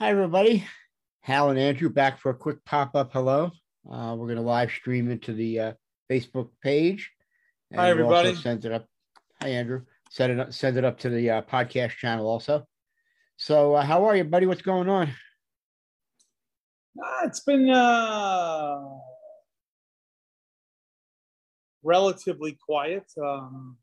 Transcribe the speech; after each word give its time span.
Hi, 0.00 0.08
everybody. 0.08 0.64
Hal 1.20 1.50
and 1.50 1.58
Andrew 1.58 1.90
back 1.90 2.18
for 2.18 2.30
a 2.30 2.34
quick 2.34 2.64
pop 2.64 2.96
up 2.96 3.12
hello. 3.12 3.50
Uh, 3.86 4.16
we're 4.16 4.28
going 4.28 4.36
to 4.36 4.42
live 4.42 4.70
stream 4.70 5.10
into 5.10 5.34
the 5.34 5.60
uh, 5.60 5.72
Facebook 6.10 6.48
page. 6.62 7.10
And 7.70 7.78
Hi, 7.78 7.90
everybody. 7.90 8.34
Send 8.34 8.64
it 8.64 8.72
up. 8.72 8.86
Hi, 9.42 9.48
Andrew. 9.48 9.82
Send 10.08 10.32
it 10.32 10.40
up, 10.40 10.54
send 10.54 10.78
it 10.78 10.86
up 10.86 11.00
to 11.00 11.10
the 11.10 11.28
uh, 11.28 11.42
podcast 11.42 11.96
channel 11.96 12.26
also. 12.26 12.64
So, 13.36 13.74
uh, 13.74 13.82
how 13.82 14.06
are 14.06 14.16
you, 14.16 14.24
buddy? 14.24 14.46
What's 14.46 14.62
going 14.62 14.88
on? 14.88 15.08
Uh, 16.98 17.26
it's 17.26 17.40
been 17.40 17.68
uh, 17.68 18.80
relatively 21.82 22.56
quiet. 22.66 23.04
Um, 23.22 23.76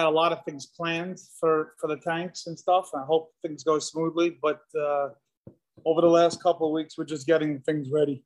got 0.00 0.06
a 0.06 0.16
lot 0.16 0.32
of 0.32 0.42
things 0.44 0.66
planned 0.66 1.18
for 1.38 1.74
for 1.78 1.88
the 1.88 1.96
tanks 1.96 2.46
and 2.46 2.58
stuff. 2.58 2.90
I 2.94 3.04
hope 3.04 3.32
things 3.42 3.62
go 3.64 3.78
smoothly. 3.78 4.38
But 4.40 4.60
uh, 4.74 5.08
over 5.84 6.00
the 6.00 6.08
last 6.20 6.42
couple 6.42 6.66
of 6.66 6.72
weeks, 6.72 6.96
we're 6.96 7.04
just 7.04 7.26
getting 7.26 7.60
things 7.60 7.88
ready 7.92 8.24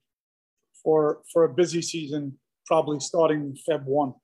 for 0.83 1.23
for 1.33 1.45
a 1.45 1.53
busy 1.53 1.83
season, 1.83 2.39
probably 2.67 3.01
starting 3.01 3.57
Feb 3.69 3.85
one. 3.85 4.15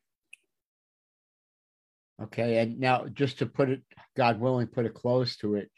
Okay, 2.22 2.58
and 2.58 2.78
now 2.78 3.06
just 3.12 3.38
to 3.38 3.46
put 3.46 3.70
it, 3.70 3.82
God 4.16 4.40
willing, 4.40 4.66
put 4.68 4.86
it 4.86 4.94
close 4.94 5.36
to 5.38 5.56
it. 5.56 5.70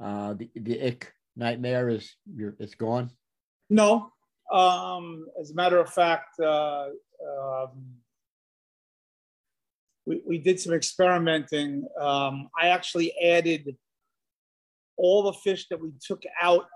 Uh, 0.00 0.34
the 0.34 0.50
the 0.54 0.80
ick 0.88 1.12
nightmare 1.36 1.88
is 1.90 2.16
you're 2.34 2.56
it's 2.58 2.74
gone. 2.74 3.10
No, 3.68 4.12
um, 4.50 5.26
as 5.38 5.50
a 5.50 5.54
matter 5.54 5.78
of 5.78 5.92
fact, 5.92 6.40
uh, 6.40 6.86
um, 7.30 7.98
we, 10.08 10.22
we 10.26 10.38
did 10.38 10.58
some 10.58 10.72
experimenting. 10.72 11.86
Um, 12.00 12.48
I 12.58 12.68
actually 12.68 13.12
added 13.22 13.76
all 14.96 15.22
the 15.22 15.34
fish 15.34 15.66
that 15.68 15.80
we 15.80 15.92
took 16.00 16.22
out 16.40 16.66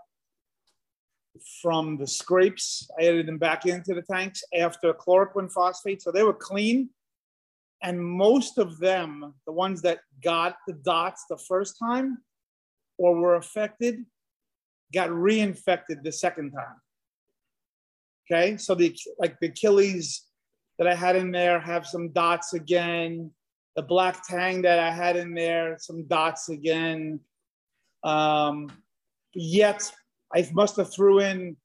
from 1.62 1.96
the 1.96 2.06
scrapes. 2.06 2.89
I 3.00 3.06
added 3.06 3.27
them 3.27 3.39
back 3.39 3.64
into 3.64 3.94
the 3.94 4.02
tanks 4.02 4.44
after 4.55 4.92
chloroquine 4.92 5.50
phosphate. 5.50 6.02
So 6.02 6.12
they 6.12 6.22
were 6.22 6.34
clean. 6.34 6.91
And 7.83 7.98
most 7.98 8.58
of 8.58 8.78
them, 8.78 9.34
the 9.46 9.52
ones 9.52 9.80
that 9.83 10.00
got 10.22 10.56
the 10.69 10.74
dots 10.74 11.24
the 11.28 11.39
first 11.39 11.78
time 11.78 12.19
or 12.98 13.17
were 13.17 13.36
affected, 13.36 14.05
got 14.92 15.08
reinfected 15.08 16.05
the 16.05 16.12
second 16.12 16.52
time. 16.52 16.77
Okay, 18.30 18.56
so 18.56 18.74
the 18.74 18.96
like 19.19 19.41
the 19.41 19.48
Achilles 19.48 20.27
that 20.78 20.87
I 20.87 20.95
had 20.95 21.17
in 21.17 21.31
there 21.31 21.61
have 21.61 21.87
some 21.87 22.11
dots 22.11 22.55
again. 22.55 23.31
The 23.77 23.83
black 23.83 24.27
tang 24.27 24.62
that 24.62 24.79
I 24.79 24.91
had 24.91 25.17
in 25.17 25.34
there, 25.34 25.77
some 25.79 26.05
dots 26.06 26.48
again. 26.48 27.20
Um, 28.05 28.69
yet 29.34 29.91
I 30.34 30.48
must 30.53 30.77
have 30.77 30.92
threw 30.92 31.20
in, 31.20 31.56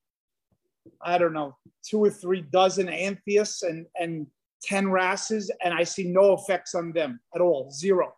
I 1.01 1.17
don't 1.17 1.33
know, 1.33 1.57
two 1.85 2.03
or 2.03 2.09
three 2.09 2.41
dozen 2.41 2.87
anthias 2.87 3.63
and, 3.63 3.85
and 3.99 4.27
10 4.63 4.89
wrasses, 4.89 5.51
and 5.63 5.73
I 5.73 5.83
see 5.83 6.05
no 6.05 6.33
effects 6.33 6.75
on 6.75 6.91
them 6.91 7.19
at 7.35 7.41
all, 7.41 7.71
zero. 7.71 8.13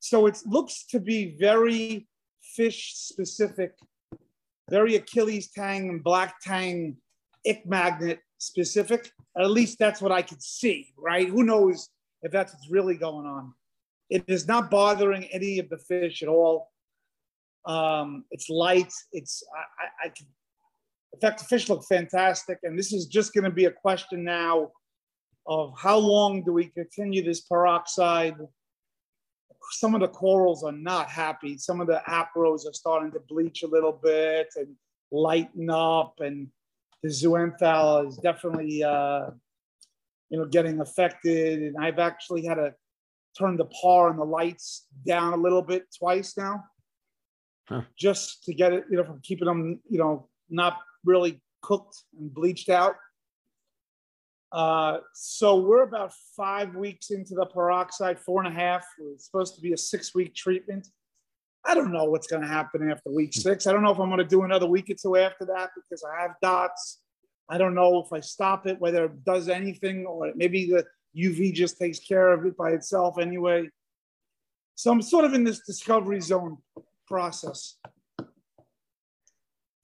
So 0.00 0.26
it 0.26 0.38
looks 0.44 0.84
to 0.90 1.00
be 1.00 1.36
very 1.38 2.06
fish 2.42 2.92
specific, 2.94 3.72
very 4.70 4.96
Achilles 4.96 5.50
tang 5.50 5.88
and 5.88 6.04
black 6.04 6.40
tang 6.42 6.96
ick 7.46 7.66
magnet 7.66 8.20
specific. 8.44 9.10
At 9.38 9.50
least 9.50 9.78
that's 9.78 10.00
what 10.00 10.12
I 10.12 10.22
could 10.22 10.42
see, 10.42 10.92
right? 10.98 11.28
Who 11.28 11.42
knows 11.44 11.88
if 12.22 12.32
that's 12.32 12.52
what's 12.52 12.70
really 12.70 12.96
going 12.96 13.26
on? 13.26 13.54
It 14.10 14.24
is 14.28 14.46
not 14.46 14.70
bothering 14.70 15.24
any 15.24 15.58
of 15.58 15.68
the 15.68 15.78
fish 15.78 16.22
at 16.22 16.28
all. 16.28 16.70
Um, 17.66 18.24
it's 18.30 18.48
light. 18.50 18.92
It's 19.12 19.42
I, 19.56 19.84
I, 19.84 20.06
I 20.06 20.08
can. 20.10 20.26
In 21.14 21.20
fact, 21.20 21.38
the 21.38 21.44
fish 21.44 21.68
look 21.68 21.84
fantastic, 21.88 22.58
and 22.64 22.78
this 22.78 22.92
is 22.92 23.06
just 23.06 23.32
going 23.32 23.44
to 23.44 23.50
be 23.50 23.66
a 23.66 23.70
question 23.70 24.24
now 24.24 24.72
of 25.46 25.72
how 25.78 25.96
long 25.96 26.42
do 26.42 26.52
we 26.52 26.66
continue 26.66 27.22
this 27.22 27.42
peroxide? 27.42 28.34
Some 29.70 29.94
of 29.94 30.00
the 30.00 30.08
corals 30.08 30.64
are 30.64 30.72
not 30.72 31.08
happy. 31.08 31.56
Some 31.56 31.80
of 31.80 31.86
the 31.86 32.02
acros 32.08 32.66
are 32.66 32.72
starting 32.72 33.12
to 33.12 33.20
bleach 33.28 33.62
a 33.62 33.66
little 33.66 33.92
bit 33.92 34.48
and 34.56 34.74
lighten 35.10 35.70
up, 35.70 36.16
and 36.20 36.48
the 37.04 37.10
zooxanthellae 37.10 38.08
is 38.08 38.16
definitely, 38.16 38.82
uh, 38.82 39.26
you 40.30 40.38
know, 40.38 40.46
getting 40.46 40.80
affected. 40.80 41.62
And 41.62 41.76
I've 41.76 41.98
actually 41.98 42.46
had 42.46 42.54
to 42.54 42.74
turn 43.38 43.58
the 43.58 43.66
par 43.66 44.08
and 44.08 44.18
the 44.18 44.24
lights 44.24 44.86
down 45.06 45.34
a 45.34 45.36
little 45.36 45.60
bit 45.60 45.84
twice 45.96 46.34
now, 46.38 46.64
huh. 47.68 47.82
just 47.98 48.44
to 48.44 48.54
get 48.54 48.72
it, 48.72 48.84
you 48.90 48.96
know, 48.96 49.04
from 49.04 49.20
keeping 49.22 49.44
them, 49.44 49.80
you 49.86 49.98
know, 49.98 50.30
not 50.48 50.78
really 51.04 51.42
cooked 51.62 52.04
and 52.18 52.32
bleached 52.32 52.70
out. 52.70 52.94
Uh, 54.50 54.98
so 55.12 55.58
we're 55.58 55.82
about 55.82 56.10
five 56.34 56.74
weeks 56.74 57.10
into 57.10 57.34
the 57.34 57.44
peroxide, 57.44 58.18
four 58.18 58.42
and 58.42 58.50
a 58.50 58.58
half. 58.58 58.86
It's 59.12 59.26
supposed 59.26 59.56
to 59.56 59.60
be 59.60 59.74
a 59.74 59.76
six 59.76 60.14
week 60.14 60.34
treatment. 60.34 60.88
I 61.66 61.74
don't 61.74 61.92
know 61.92 62.04
what's 62.04 62.26
going 62.26 62.42
to 62.42 62.48
happen 62.48 62.90
after 62.90 63.10
week 63.10 63.32
hmm. 63.34 63.40
six. 63.40 63.66
I 63.66 63.72
don't 63.72 63.82
know 63.82 63.92
if 63.92 63.98
I'm 63.98 64.08
going 64.08 64.18
to 64.18 64.24
do 64.24 64.42
another 64.42 64.66
week 64.66 64.90
or 64.90 64.94
two 64.94 65.16
after 65.16 65.44
that 65.46 65.70
because 65.74 66.04
I 66.04 66.22
have 66.22 66.32
dots. 66.42 67.00
I 67.48 67.58
don't 67.58 67.74
know 67.74 68.02
if 68.02 68.12
I 68.12 68.20
stop 68.20 68.66
it, 68.66 68.80
whether 68.80 69.04
it 69.06 69.24
does 69.24 69.48
anything, 69.48 70.06
or 70.06 70.32
maybe 70.34 70.66
the 70.66 70.84
UV 71.16 71.52
just 71.52 71.78
takes 71.78 71.98
care 71.98 72.32
of 72.32 72.46
it 72.46 72.56
by 72.56 72.70
itself 72.70 73.18
anyway. 73.18 73.68
So 74.76 74.90
I'm 74.90 75.02
sort 75.02 75.24
of 75.24 75.34
in 75.34 75.44
this 75.44 75.60
discovery 75.60 76.20
zone 76.20 76.58
process. 77.06 77.76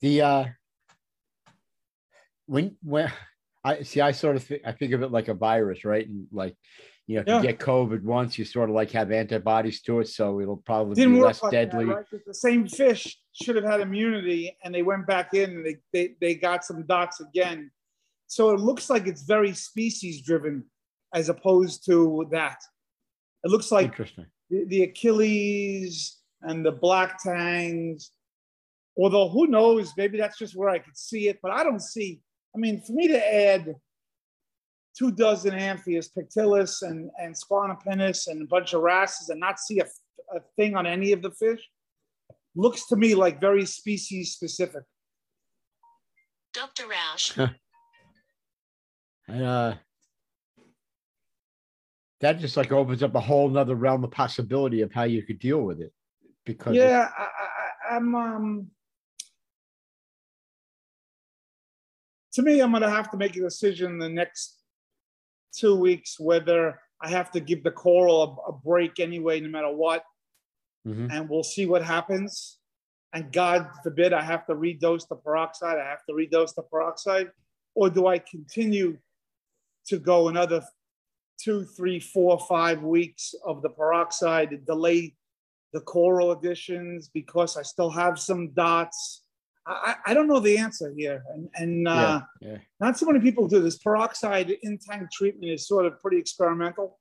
The 0.01 0.21
uh, 0.21 0.45
when 2.47 2.75
when 2.83 3.11
I 3.63 3.83
see, 3.83 4.01
I 4.01 4.11
sort 4.11 4.35
of 4.35 4.47
th- 4.47 4.63
I 4.65 4.71
think 4.71 4.93
of 4.93 5.03
it 5.03 5.11
like 5.11 5.27
a 5.27 5.33
virus, 5.33 5.85
right? 5.85 6.07
And 6.07 6.27
like 6.31 6.55
you 7.11 7.17
know, 7.17 7.21
if 7.21 7.27
yeah. 7.27 7.41
you 7.41 7.47
get 7.47 7.59
COVID 7.59 8.03
once, 8.03 8.39
you 8.39 8.45
sort 8.45 8.69
of 8.69 8.75
like 8.75 8.89
have 8.91 9.11
antibodies 9.11 9.81
to 9.81 9.99
it, 9.99 10.07
so 10.07 10.39
it'll 10.39 10.57
probably 10.57 10.95
Didn't 10.95 11.15
be 11.15 11.21
less 11.21 11.41
deadly. 11.51 11.85
That, 11.85 11.95
right? 11.95 12.25
The 12.25 12.33
same 12.33 12.67
fish 12.69 13.17
should 13.33 13.57
have 13.57 13.65
had 13.65 13.81
immunity, 13.81 14.57
and 14.63 14.73
they 14.73 14.81
went 14.81 15.05
back 15.05 15.33
in 15.33 15.49
and 15.49 15.65
they, 15.65 15.75
they, 15.91 16.15
they 16.21 16.35
got 16.35 16.63
some 16.63 16.85
dots 16.87 17.19
again. 17.19 17.69
So 18.27 18.51
it 18.51 18.61
looks 18.61 18.89
like 18.89 19.07
it's 19.07 19.23
very 19.23 19.53
species 19.53 20.21
driven 20.21 20.63
as 21.13 21.27
opposed 21.27 21.85
to 21.87 22.27
that. 22.31 22.57
It 23.43 23.51
looks 23.51 23.73
like 23.73 23.87
Interesting. 23.87 24.27
The, 24.49 24.63
the 24.65 24.83
Achilles 24.83 26.17
and 26.41 26.65
the 26.65 26.71
black 26.71 27.21
tangs, 27.21 28.11
although 28.97 29.27
who 29.27 29.47
knows, 29.47 29.91
maybe 29.97 30.17
that's 30.17 30.37
just 30.37 30.55
where 30.55 30.69
I 30.69 30.79
could 30.79 30.97
see 30.97 31.27
it, 31.27 31.39
but 31.43 31.51
I 31.51 31.65
don't 31.65 31.81
see. 31.81 32.21
I 32.55 32.57
mean, 32.57 32.81
for 32.81 32.93
me 32.93 33.09
to 33.09 33.35
add 33.35 33.75
two 34.97 35.11
dozen 35.11 35.53
Anthias 35.53 36.09
pictilis 36.09 36.81
and, 36.81 37.09
and 37.19 37.35
Squamipinnis 37.35 38.27
and 38.27 38.41
a 38.41 38.45
bunch 38.45 38.73
of 38.73 38.81
wrasses 38.81 39.29
and 39.29 39.39
not 39.39 39.59
see 39.59 39.79
a, 39.79 39.85
a 40.35 40.39
thing 40.55 40.75
on 40.75 40.85
any 40.85 41.11
of 41.11 41.21
the 41.21 41.31
fish 41.31 41.61
looks 42.55 42.87
to 42.87 42.95
me 42.95 43.15
like 43.15 43.39
very 43.39 43.65
species 43.65 44.33
specific. 44.33 44.83
Dr. 46.53 46.83
Roush. 46.83 47.51
and, 49.27 49.43
uh, 49.43 49.75
that 52.19 52.39
just 52.39 52.57
like 52.57 52.71
opens 52.71 53.01
up 53.01 53.15
a 53.15 53.19
whole 53.19 53.49
nother 53.49 53.75
realm 53.75 54.03
of 54.03 54.11
possibility 54.11 54.81
of 54.81 54.93
how 54.93 55.03
you 55.03 55.23
could 55.23 55.39
deal 55.39 55.61
with 55.61 55.81
it. 55.81 55.91
Because 56.45 56.75
yeah, 56.75 57.09
I, 57.17 57.23
I, 57.23 57.95
I'm 57.95 58.15
um, 58.15 58.67
to 62.33 62.41
me, 62.41 62.59
I'm 62.59 62.71
gonna 62.71 62.89
have 62.89 63.09
to 63.11 63.17
make 63.17 63.35
a 63.35 63.41
decision 63.41 63.97
the 63.97 64.09
next 64.09 64.60
two 65.55 65.75
weeks 65.75 66.19
whether 66.19 66.79
I 67.01 67.09
have 67.09 67.31
to 67.31 67.39
give 67.39 67.63
the 67.63 67.71
coral 67.71 68.41
a, 68.47 68.49
a 68.49 68.53
break 68.53 68.99
anyway, 68.99 69.39
no 69.39 69.49
matter 69.49 69.73
what. 69.73 70.03
Mm-hmm. 70.87 71.07
And 71.11 71.29
we'll 71.29 71.43
see 71.43 71.65
what 71.65 71.83
happens. 71.83 72.57
And 73.13 73.31
God 73.31 73.67
forbid 73.83 74.13
I 74.13 74.21
have 74.21 74.45
to 74.47 74.53
redose 74.53 75.07
the 75.07 75.15
peroxide, 75.15 75.77
I 75.77 75.89
have 75.89 76.05
to 76.09 76.13
redose 76.13 76.55
the 76.55 76.63
peroxide. 76.63 77.31
Or 77.75 77.89
do 77.89 78.07
I 78.07 78.19
continue 78.19 78.97
to 79.87 79.99
go 79.99 80.27
another 80.27 80.63
two, 81.39 81.65
three, 81.65 81.99
four, 81.99 82.39
five 82.47 82.83
weeks 82.83 83.33
of 83.45 83.61
the 83.61 83.69
peroxide, 83.69 84.51
to 84.51 84.57
delay 84.57 85.15
the 85.73 85.81
coral 85.81 86.31
additions 86.31 87.09
because 87.13 87.57
I 87.57 87.63
still 87.63 87.89
have 87.89 88.19
some 88.19 88.51
dots? 88.53 89.23
I, 89.65 89.95
I 90.07 90.13
don't 90.13 90.27
know 90.27 90.39
the 90.39 90.57
answer 90.57 90.93
here. 90.95 91.23
And, 91.33 91.49
and 91.55 91.87
uh, 91.87 92.21
yeah, 92.41 92.49
yeah. 92.49 92.57
not 92.79 92.97
so 92.97 93.05
many 93.05 93.19
people 93.19 93.47
do 93.47 93.61
this. 93.61 93.77
Peroxide 93.77 94.51
in 94.63 94.77
tank 94.77 95.11
treatment 95.11 95.51
is 95.51 95.67
sort 95.67 95.85
of 95.85 95.99
pretty 96.01 96.17
experimental. 96.17 96.99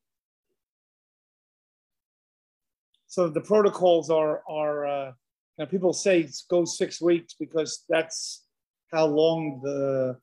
So 3.06 3.28
the 3.28 3.40
protocols 3.40 4.10
are, 4.10 4.42
are 4.48 4.86
uh, 4.86 5.06
you 5.06 5.64
know, 5.64 5.66
people 5.66 5.92
say 5.92 6.28
go 6.48 6.64
six 6.64 7.00
weeks 7.00 7.34
because 7.38 7.84
that's 7.88 8.44
how 8.92 9.06
long 9.06 9.60
the, 9.62 10.16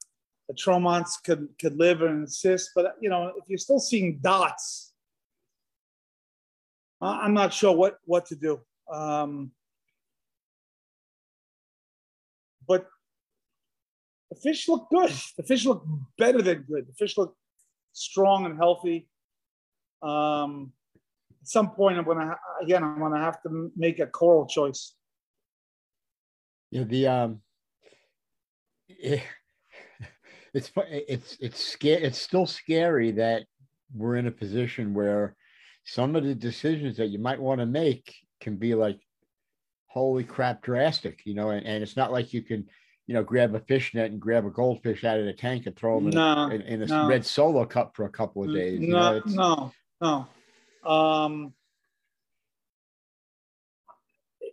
the 0.47 0.55
tomonts 0.55 1.17
could, 1.17 1.49
could 1.59 1.77
live 1.77 2.01
and 2.01 2.27
encyst. 2.27 2.67
But, 2.75 2.95
you 3.01 3.09
know, 3.09 3.33
if 3.35 3.43
you're 3.47 3.57
still 3.57 3.79
seeing 3.79 4.19
dots, 4.19 4.93
I'm 7.01 7.33
not 7.33 7.53
sure 7.53 7.75
what, 7.75 7.97
what 8.05 8.25
to 8.27 8.35
do. 8.35 8.59
Um, 8.91 9.51
but 12.67 12.87
the 14.29 14.35
fish 14.35 14.67
look 14.67 14.89
good. 14.89 15.11
The 15.37 15.43
fish 15.43 15.65
look 15.65 15.85
better 16.17 16.41
than 16.41 16.63
good. 16.63 16.87
The 16.87 16.93
fish 16.93 17.17
look 17.17 17.35
strong 17.93 18.45
and 18.45 18.57
healthy. 18.57 19.07
Um, 20.01 20.73
at 21.41 21.47
some 21.47 21.71
point, 21.71 21.97
I'm 21.97 22.05
gonna 22.05 22.35
again, 22.61 22.83
I'm 22.83 22.99
gonna 22.99 23.23
have 23.23 23.41
to 23.43 23.71
make 23.75 23.99
a 23.99 24.07
coral 24.07 24.45
choice. 24.45 24.93
Yeah, 26.71 26.83
the 26.83 27.07
um, 27.07 27.41
it, 28.89 29.23
it's 30.53 30.71
it's 30.75 31.37
it's 31.39 31.63
scary. 31.63 32.03
It's 32.03 32.19
still 32.19 32.45
scary 32.45 33.11
that 33.11 33.45
we're 33.93 34.17
in 34.17 34.27
a 34.27 34.31
position 34.31 34.93
where 34.93 35.35
some 35.85 36.15
of 36.15 36.23
the 36.23 36.35
decisions 36.35 36.97
that 36.97 37.07
you 37.07 37.19
might 37.19 37.39
want 37.39 37.61
to 37.61 37.65
make 37.65 38.13
can 38.41 38.57
be 38.57 38.75
like, 38.75 38.99
holy 39.97 40.23
crap, 40.23 40.61
drastic. 40.61 41.21
You 41.25 41.33
know, 41.33 41.49
and, 41.49 41.65
and 41.65 41.83
it's 41.83 41.97
not 41.97 42.11
like 42.11 42.33
you 42.33 42.41
can 42.41 42.67
you 43.07 43.13
know, 43.13 43.23
grab 43.23 43.55
a 43.55 43.59
fish 43.61 43.93
net 43.93 44.11
and 44.11 44.19
grab 44.19 44.45
a 44.45 44.49
goldfish 44.49 45.05
out 45.05 45.17
of 45.17 45.25
the 45.25 45.33
tank 45.33 45.65
and 45.65 45.75
throw 45.75 45.99
them 45.99 46.09
no, 46.09 46.49
in, 46.49 46.61
a, 46.61 46.65
in, 46.65 46.81
in 46.81 46.81
a 46.83 46.85
no. 46.85 47.07
red 47.07 47.25
solo 47.25 47.65
cup 47.65 47.95
for 47.95 48.05
a 48.05 48.09
couple 48.09 48.43
of 48.43 48.53
days. 48.53 48.81
No, 48.81 49.19
know, 49.19 49.71
no, 50.01 50.27
no. 50.83 50.89
Um, 50.89 51.53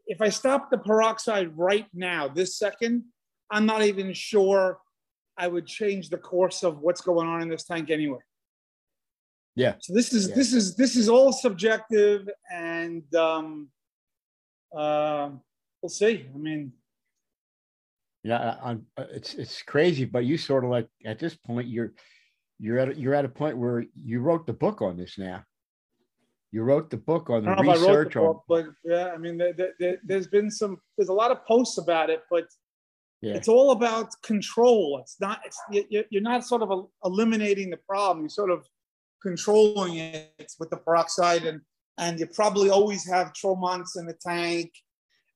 if 0.06 0.20
I 0.20 0.28
stop 0.28 0.70
the 0.70 0.78
peroxide 0.78 1.56
right 1.58 1.86
now, 1.92 2.28
this 2.28 2.56
second, 2.56 3.04
I'm 3.50 3.66
not 3.66 3.82
even 3.82 4.12
sure 4.12 4.78
I 5.36 5.48
would 5.48 5.66
change 5.66 6.08
the 6.08 6.18
course 6.18 6.62
of 6.62 6.78
what's 6.78 7.00
going 7.00 7.26
on 7.26 7.42
in 7.42 7.48
this 7.48 7.64
tank 7.64 7.90
anyway. 7.90 8.20
Yeah. 9.56 9.74
So 9.80 9.94
this 9.94 10.12
is 10.12 10.28
yeah. 10.28 10.34
this 10.36 10.52
is 10.52 10.76
this 10.76 10.96
is 10.96 11.08
all 11.08 11.32
subjective, 11.32 12.28
and 12.52 13.02
um, 13.14 13.68
uh, 14.76 15.30
we'll 15.82 15.90
see. 15.90 16.26
I 16.32 16.38
mean, 16.38 16.72
yeah, 18.22 18.56
I'm, 18.62 18.86
it's 18.96 19.34
it's 19.34 19.62
crazy, 19.62 20.04
but 20.06 20.24
you 20.24 20.38
sort 20.38 20.64
of 20.64 20.70
like 20.70 20.88
at 21.04 21.18
this 21.18 21.34
point 21.34 21.68
you're 21.68 21.92
you're 22.58 22.78
at 22.78 22.96
you're 22.96 23.14
at 23.14 23.24
a 23.24 23.28
point 23.28 23.58
where 23.58 23.84
you 24.02 24.20
wrote 24.20 24.46
the 24.46 24.52
book 24.52 24.80
on 24.80 24.96
this 24.96 25.18
now. 25.18 25.44
You 26.50 26.62
wrote 26.62 26.88
the 26.88 26.96
book 26.96 27.30
on 27.30 27.44
the 27.44 27.50
research 27.56 28.14
the 28.14 28.20
on, 28.20 28.40
but 28.48 28.66
yeah, 28.84 29.10
I 29.12 29.18
mean, 29.18 29.36
there, 29.36 29.74
there, 29.80 29.98
there's 30.04 30.28
been 30.28 30.50
some 30.50 30.78
there's 30.96 31.08
a 31.08 31.12
lot 31.12 31.32
of 31.32 31.44
posts 31.46 31.78
about 31.78 32.10
it, 32.10 32.22
but 32.30 32.44
yeah. 33.20 33.34
it's 33.34 33.48
all 33.48 33.72
about 33.72 34.10
control. 34.22 34.98
It's 35.02 35.16
not 35.20 35.40
it's 35.44 35.58
you're 35.90 36.22
not 36.22 36.46
sort 36.46 36.62
of 36.62 36.86
eliminating 37.04 37.70
the 37.70 37.76
problem. 37.88 38.20
You're 38.20 38.30
sort 38.30 38.50
of 38.50 38.66
controlling 39.20 39.96
it 39.96 40.52
with 40.60 40.70
the 40.70 40.76
peroxide, 40.76 41.44
and 41.44 41.60
and 41.98 42.18
you 42.18 42.26
probably 42.26 42.70
always 42.70 43.06
have 43.08 43.32
tomonts 43.40 43.96
in 43.96 44.06
the 44.06 44.14
tank 44.14 44.72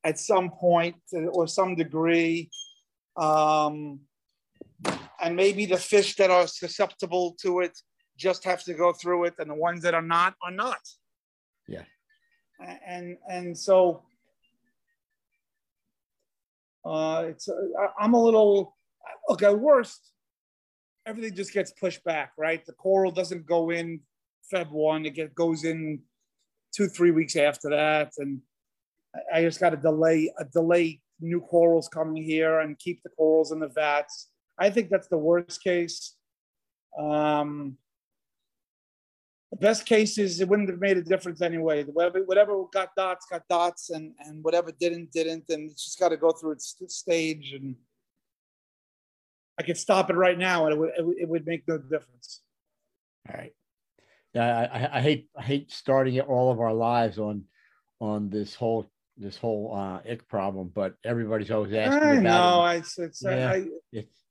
at 0.03 0.19
some 0.19 0.49
point 0.49 0.95
or 1.33 1.47
some 1.47 1.75
degree 1.75 2.49
um, 3.17 3.99
and 5.21 5.35
maybe 5.35 5.65
the 5.65 5.77
fish 5.77 6.15
that 6.15 6.29
are 6.29 6.47
susceptible 6.47 7.35
to 7.41 7.59
it 7.59 7.77
just 8.19 8.43
have 8.43 8.63
to 8.65 8.73
go 8.73 8.91
through 8.93 9.23
it, 9.23 9.35
and 9.39 9.49
the 9.49 9.55
ones 9.55 9.81
that 9.83 9.93
are 9.93 10.01
not 10.01 10.35
are 10.43 10.51
not. 10.51 10.81
Yeah. 11.67 11.83
And 12.85 13.17
and 13.27 13.57
so 13.57 14.03
uh, 16.85 17.25
it's 17.29 17.47
uh, 17.47 17.53
I'm 17.97 18.13
a 18.13 18.21
little 18.21 18.75
look 19.27 19.41
at 19.41 19.57
worst. 19.57 20.11
Everything 21.05 21.33
just 21.33 21.53
gets 21.53 21.71
pushed 21.71 22.03
back, 22.03 22.33
right? 22.37 22.63
The 22.65 22.73
coral 22.73 23.11
doesn't 23.11 23.45
go 23.45 23.71
in 23.71 24.01
Feb 24.53 24.69
one; 24.69 25.05
it 25.05 25.11
get, 25.11 25.33
goes 25.33 25.63
in 25.63 26.01
two, 26.73 26.87
three 26.87 27.11
weeks 27.11 27.35
after 27.35 27.69
that, 27.69 28.13
and 28.17 28.41
I 29.33 29.41
just 29.41 29.59
got 29.59 29.71
to 29.71 29.77
delay 29.77 30.31
a 30.37 30.45
delay 30.45 31.01
new 31.19 31.41
corals 31.41 31.89
coming 31.89 32.23
here 32.23 32.59
and 32.59 32.79
keep 32.79 33.03
the 33.03 33.09
corals 33.09 33.51
in 33.51 33.59
the 33.59 33.67
vats. 33.67 34.29
I 34.57 34.69
think 34.69 34.89
that's 34.89 35.07
the 35.07 35.17
worst 35.17 35.63
case. 35.63 36.15
Um, 36.97 37.77
the 39.51 39.57
best 39.57 39.85
case 39.85 40.17
is 40.17 40.39
it 40.39 40.47
wouldn't 40.47 40.69
have 40.69 40.79
made 40.79 40.97
a 40.97 41.01
difference 41.01 41.41
anyway. 41.41 41.83
Whatever, 41.83 42.23
whatever 42.25 42.63
got 42.71 42.95
dots 42.95 43.25
got 43.29 43.47
dots, 43.49 43.89
and 43.89 44.13
and 44.19 44.43
whatever 44.43 44.71
didn't 44.79 45.11
didn't, 45.11 45.45
and 45.49 45.71
it's 45.71 45.85
just 45.85 45.99
got 45.99 46.09
to 46.09 46.17
go 46.17 46.31
through 46.31 46.51
its 46.51 46.75
stage. 46.87 47.53
And 47.53 47.75
I 49.59 49.63
could 49.63 49.77
stop 49.77 50.09
it 50.09 50.15
right 50.15 50.37
now, 50.37 50.65
and 50.65 50.73
it 50.73 50.79
would 50.79 50.91
it 51.17 51.27
would 51.27 51.47
make 51.47 51.67
no 51.67 51.77
difference. 51.79 52.41
All 53.27 53.35
right. 53.37 53.53
Yeah, 54.33 54.67
I, 54.71 54.97
I 54.97 55.01
hate 55.01 55.29
I 55.35 55.41
hate 55.41 55.71
starting 55.71 56.15
it 56.15 56.27
all 56.27 56.51
of 56.51 56.59
our 56.59 56.73
lives 56.73 57.17
on 57.17 57.45
on 57.99 58.29
this 58.29 58.53
whole 58.55 58.91
this 59.17 59.37
whole 59.37 59.75
uh, 59.75 59.99
ick 60.09 60.27
problem, 60.27 60.71
but 60.73 60.93
everybody's 61.03 61.51
always 61.51 61.73
asking 61.73 62.03
I 62.03 62.13
about 62.13 62.23
know, 62.23 62.65
it. 62.67 62.77
It's, 62.77 62.97
it's, 62.97 63.21
yeah, 63.21 63.51
I, 63.51 63.65
it's, 63.91 64.23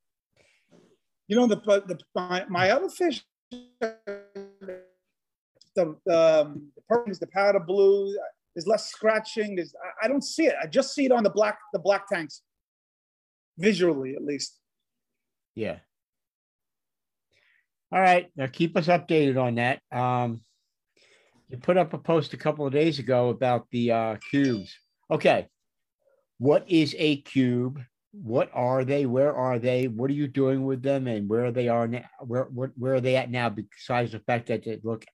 you 1.27 1.37
know, 1.37 1.47
the, 1.47 1.57
the 1.57 1.99
my, 2.15 2.47
my 2.49 2.71
other 2.71 2.89
fish, 2.89 3.23
the, 3.51 3.99
the, 5.75 5.85
um, 6.09 6.69
the 6.75 7.05
is 7.07 7.19
the 7.19 7.27
powder 7.27 7.61
blue. 7.61 8.17
There's 8.55 8.67
less 8.67 8.91
scratching. 8.91 9.57
There's, 9.57 9.75
I, 10.03 10.07
I 10.07 10.09
don't 10.09 10.25
see 10.25 10.47
it. 10.47 10.55
I 10.63 10.67
just 10.67 10.95
see 10.95 11.05
it 11.05 11.13
on 11.13 11.23
the 11.23 11.31
black, 11.31 11.59
the 11.75 11.79
black 11.79 12.09
tangs, 12.09 12.41
visually 13.59 14.15
at 14.15 14.25
least. 14.25 14.59
Yeah. 15.55 15.81
All 17.91 18.01
right. 18.01 18.31
Now 18.37 18.47
keep 18.47 18.77
us 18.77 18.87
updated 18.87 19.41
on 19.43 19.55
that. 19.57 19.81
Um, 19.91 20.41
you 21.49 21.57
put 21.57 21.79
up 21.79 21.95
a 21.95 21.99
post 21.99 22.35
a 22.35 22.37
couple 22.37 22.67
of 22.67 22.73
days 22.73 22.99
ago 22.99 23.31
about 23.31 23.67
the 23.71 23.93
uh, 23.93 24.17
cubes. 24.31 24.77
Okay. 25.11 25.49
What 26.39 26.69
is 26.69 26.95
a 26.99 27.23
cube? 27.23 27.81
What 28.13 28.51
are 28.53 28.85
they? 28.85 29.07
Where 29.07 29.35
are 29.35 29.59
they? 29.59 29.89
What 29.89 30.11
are 30.11 30.15
you 30.15 30.29
doing 30.29 30.65
with 30.65 30.83
them? 30.83 31.07
And 31.07 31.29
where 31.29 31.51
they 31.51 31.69
are 31.69 31.89
now? 31.89 32.05
Where, 32.21 32.45
where, 32.45 32.73
where 32.77 32.95
are 32.95 33.01
they 33.01 33.17
at 33.17 33.31
now? 33.31 33.49
Besides 33.49 34.13
the 34.13 34.21
fact 34.21 34.49
that 34.49 34.65
they 34.65 34.79
look, 34.83 35.05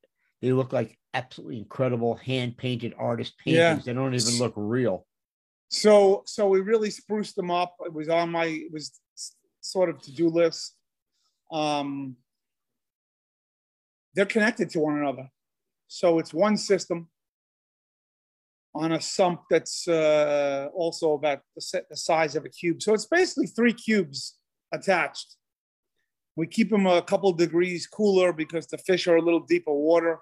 they 0.43 0.53
look 0.53 0.73
like 0.73 0.99
absolutely 1.12 1.59
incredible 1.59 2.17
hand 2.17 2.56
painted 2.56 2.94
artist 2.99 3.38
paintings. 3.38 3.59
Yeah. 3.59 3.79
They 3.85 3.93
don't 3.93 4.15
even 4.15 4.38
look 4.38 4.55
real. 4.56 5.06
So, 5.69 6.23
so 6.26 6.49
we 6.49 6.61
really 6.61 6.91
spruced 6.91 7.37
them 7.37 7.50
up. 7.50 7.76
It 7.85 7.93
was 7.93 8.09
on 8.09 8.31
my, 8.31 8.47
it 8.47 8.73
was 8.73 8.93
sort 9.61 9.91
of 9.91 10.03
to 10.03 10.12
do 10.12 10.29
list. 10.29 10.76
Um, 11.53 12.17
they're 14.14 14.26
connected 14.26 14.70
to 14.70 14.81
one 14.81 14.99
another. 14.99 15.28
So 15.88 16.19
it's 16.19 16.32
one 16.32 16.56
system 16.56 17.08
on 18.75 18.93
a 18.93 19.00
sump 19.00 19.43
that's 19.50 19.87
uh, 19.87 20.69
also 20.75 21.12
about 21.12 21.40
the, 21.55 21.84
the 21.90 21.96
size 21.96 22.34
of 22.34 22.44
a 22.44 22.49
cube. 22.49 22.83
So 22.83 22.92
it's 22.94 23.06
basically 23.06 23.47
three 23.47 23.73
cubes 23.73 24.37
attached. 24.73 25.37
We 26.37 26.49
keep 26.49 26.71
them 26.71 26.87
a 26.87 27.00
couple 27.00 27.33
degrees 27.33 27.87
cooler 27.87 28.33
because 28.33 28.66
the 28.66 28.78
fish 28.78 29.06
are 29.06 29.16
a 29.16 29.23
little 29.23 29.40
deeper 29.40 29.73
water. 29.73 30.18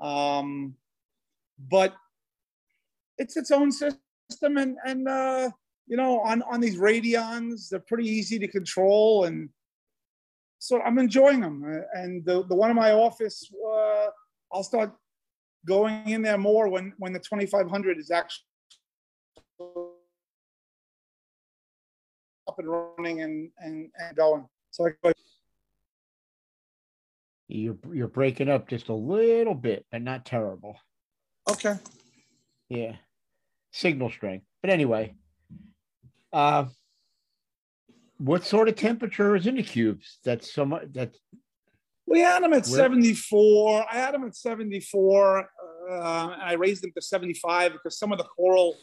Um, 0.00 0.76
but 1.58 1.94
it's 3.18 3.36
its 3.36 3.50
own 3.50 3.72
system, 3.72 4.56
and 4.56 4.76
and 4.84 5.08
uh, 5.08 5.50
you 5.86 5.96
know 5.96 6.20
on 6.20 6.42
on 6.42 6.60
these 6.60 6.76
radions, 6.76 7.70
they're 7.70 7.80
pretty 7.80 8.08
easy 8.08 8.38
to 8.38 8.46
control, 8.46 9.24
and 9.24 9.48
so 10.66 10.82
I'm 10.82 10.98
enjoying 10.98 11.40
them. 11.40 11.84
And 11.94 12.24
the 12.24 12.44
the 12.44 12.54
one 12.54 12.70
in 12.70 12.76
my 12.76 12.92
office. 12.92 13.48
Uh, 13.52 14.08
I'll 14.52 14.62
start 14.62 14.92
going 15.66 16.08
in 16.08 16.22
there 16.22 16.38
more 16.38 16.68
when 16.68 16.92
when 16.98 17.12
the 17.12 17.18
2500 17.18 17.98
is 17.98 18.10
actually 18.10 18.44
up 22.48 22.58
and 22.58 22.68
running 22.68 23.22
and 23.22 23.50
and, 23.58 23.90
and 23.98 24.16
going. 24.16 24.46
So 24.70 24.88
I 25.04 25.12
you're 27.48 27.78
you're 27.92 28.08
breaking 28.08 28.48
up 28.48 28.68
just 28.68 28.88
a 28.88 28.94
little 28.94 29.54
bit, 29.54 29.86
but 29.92 30.02
not 30.02 30.26
terrible. 30.26 30.76
Okay. 31.48 31.76
Yeah. 32.68 32.96
Signal 33.72 34.10
strength. 34.10 34.46
But 34.62 34.70
anyway, 34.70 35.14
uh 36.32 36.64
what 38.18 38.44
sort 38.44 38.68
of 38.68 38.76
temperature 38.76 39.36
is 39.36 39.46
in 39.46 39.56
the 39.56 39.62
cubes? 39.62 40.18
That's 40.24 40.52
so 40.52 40.64
much 40.64 40.84
That 40.92 41.14
we 42.06 42.20
had 42.20 42.42
them 42.42 42.52
at 42.52 42.66
74. 42.66 43.86
I 43.90 43.96
had 43.96 44.14
them 44.14 44.24
at 44.24 44.36
74. 44.36 45.48
Uh, 45.90 46.30
and 46.32 46.42
I 46.42 46.54
raised 46.54 46.82
them 46.82 46.92
to 46.96 47.02
75 47.02 47.72
because 47.72 47.98
some 47.98 48.12
of 48.12 48.18
the 48.18 48.24
coral 48.24 48.76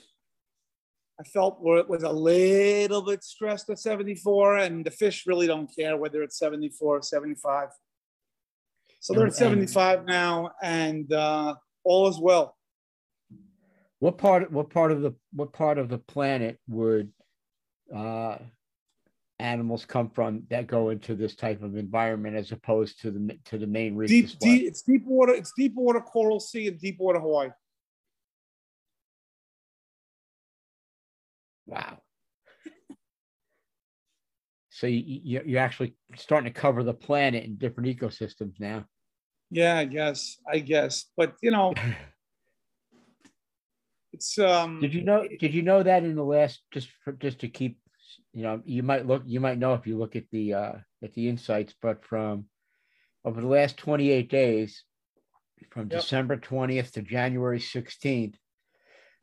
I 1.19 1.23
felt 1.23 1.61
were, 1.61 1.83
was 1.83 2.03
a 2.03 2.11
little 2.11 3.01
bit 3.01 3.23
stressed 3.23 3.69
at 3.69 3.79
74, 3.79 4.57
and 4.57 4.83
the 4.83 4.91
fish 4.91 5.25
really 5.27 5.45
don't 5.45 5.69
care 5.73 5.95
whether 5.95 6.23
it's 6.23 6.39
74 6.39 6.97
or 6.97 7.01
75. 7.01 7.69
So 8.99 9.13
they're 9.13 9.27
at 9.27 9.35
75 9.35 10.05
now, 10.05 10.51
and 10.61 11.11
uh, 11.13 11.55
all 11.83 12.07
is 12.07 12.19
well. 12.19 12.55
What 13.99 14.17
part? 14.17 14.51
What 14.51 14.69
part 14.69 14.91
of 14.91 15.01
the 15.01 15.13
what 15.33 15.53
part 15.53 15.77
of 15.77 15.89
the 15.89 15.97
planet 15.97 16.59
would 16.67 17.11
uh, 17.93 18.37
animals 19.43 19.85
come 19.85 20.09
from 20.09 20.43
that 20.49 20.67
go 20.67 20.89
into 20.89 21.15
this 21.15 21.35
type 21.35 21.61
of 21.61 21.75
environment 21.75 22.35
as 22.35 22.51
opposed 22.51 23.01
to 23.01 23.11
the 23.11 23.37
to 23.45 23.57
the 23.57 23.67
main 23.67 23.95
reef. 23.95 24.09
Deep, 24.09 24.39
deep, 24.39 24.67
it's 24.67 24.81
deep 24.81 25.03
water. 25.05 25.33
It's 25.33 25.51
deep 25.57 25.73
water 25.75 25.99
coral 25.99 26.39
sea 26.39 26.69
and 26.69 26.79
deep 26.79 26.97
water 26.97 27.19
Hawaii. 27.19 27.49
Wow. 31.67 31.99
so 34.69 34.87
you, 34.87 35.03
you 35.05 35.41
you're 35.45 35.61
actually 35.61 35.95
starting 36.15 36.51
to 36.51 36.59
cover 36.59 36.83
the 36.83 36.93
planet 36.93 37.43
in 37.43 37.57
different 37.57 37.95
ecosystems 37.95 38.59
now. 38.59 38.85
Yeah, 39.51 39.77
I 39.77 39.85
guess. 39.85 40.37
I 40.51 40.59
guess. 40.59 41.05
But 41.15 41.35
you 41.41 41.51
know, 41.51 41.73
it's 44.13 44.39
um 44.39 44.79
Did 44.79 44.93
you 44.93 45.03
know? 45.03 45.27
Did 45.39 45.53
you 45.53 45.61
know 45.61 45.83
that 45.83 46.03
in 46.03 46.15
the 46.15 46.23
last 46.23 46.61
just 46.71 46.87
for, 47.03 47.11
just 47.11 47.39
to 47.39 47.49
keep, 47.49 47.77
you 48.33 48.43
know, 48.43 48.61
you 48.65 48.83
might 48.83 49.05
look, 49.05 49.23
you 49.25 49.39
might 49.39 49.59
know 49.59 49.73
if 49.73 49.85
you 49.85 49.97
look 49.97 50.15
at 50.15 50.29
the 50.31 50.53
uh 50.53 50.73
at 51.03 51.13
the 51.13 51.29
insights, 51.29 51.73
but 51.81 52.03
from 52.03 52.45
over 53.25 53.39
the 53.39 53.47
last 53.47 53.77
28 53.77 54.29
days, 54.29 54.83
from 55.71 55.87
Yep. 55.89 56.01
December 56.01 56.37
20th 56.37 56.91
to 56.91 57.01
January 57.01 57.59
16th, 57.59 58.35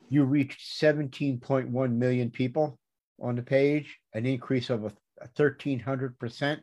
you 0.08 0.24
reached 0.24 0.60
17.1 0.80 1.92
million 1.92 2.30
people 2.30 2.78
on 3.20 3.36
the 3.36 3.42
page, 3.42 3.98
an 4.14 4.26
increase 4.26 4.70
of 4.70 4.84
a 4.84 4.92
1300 5.36 6.18
percent 6.18 6.62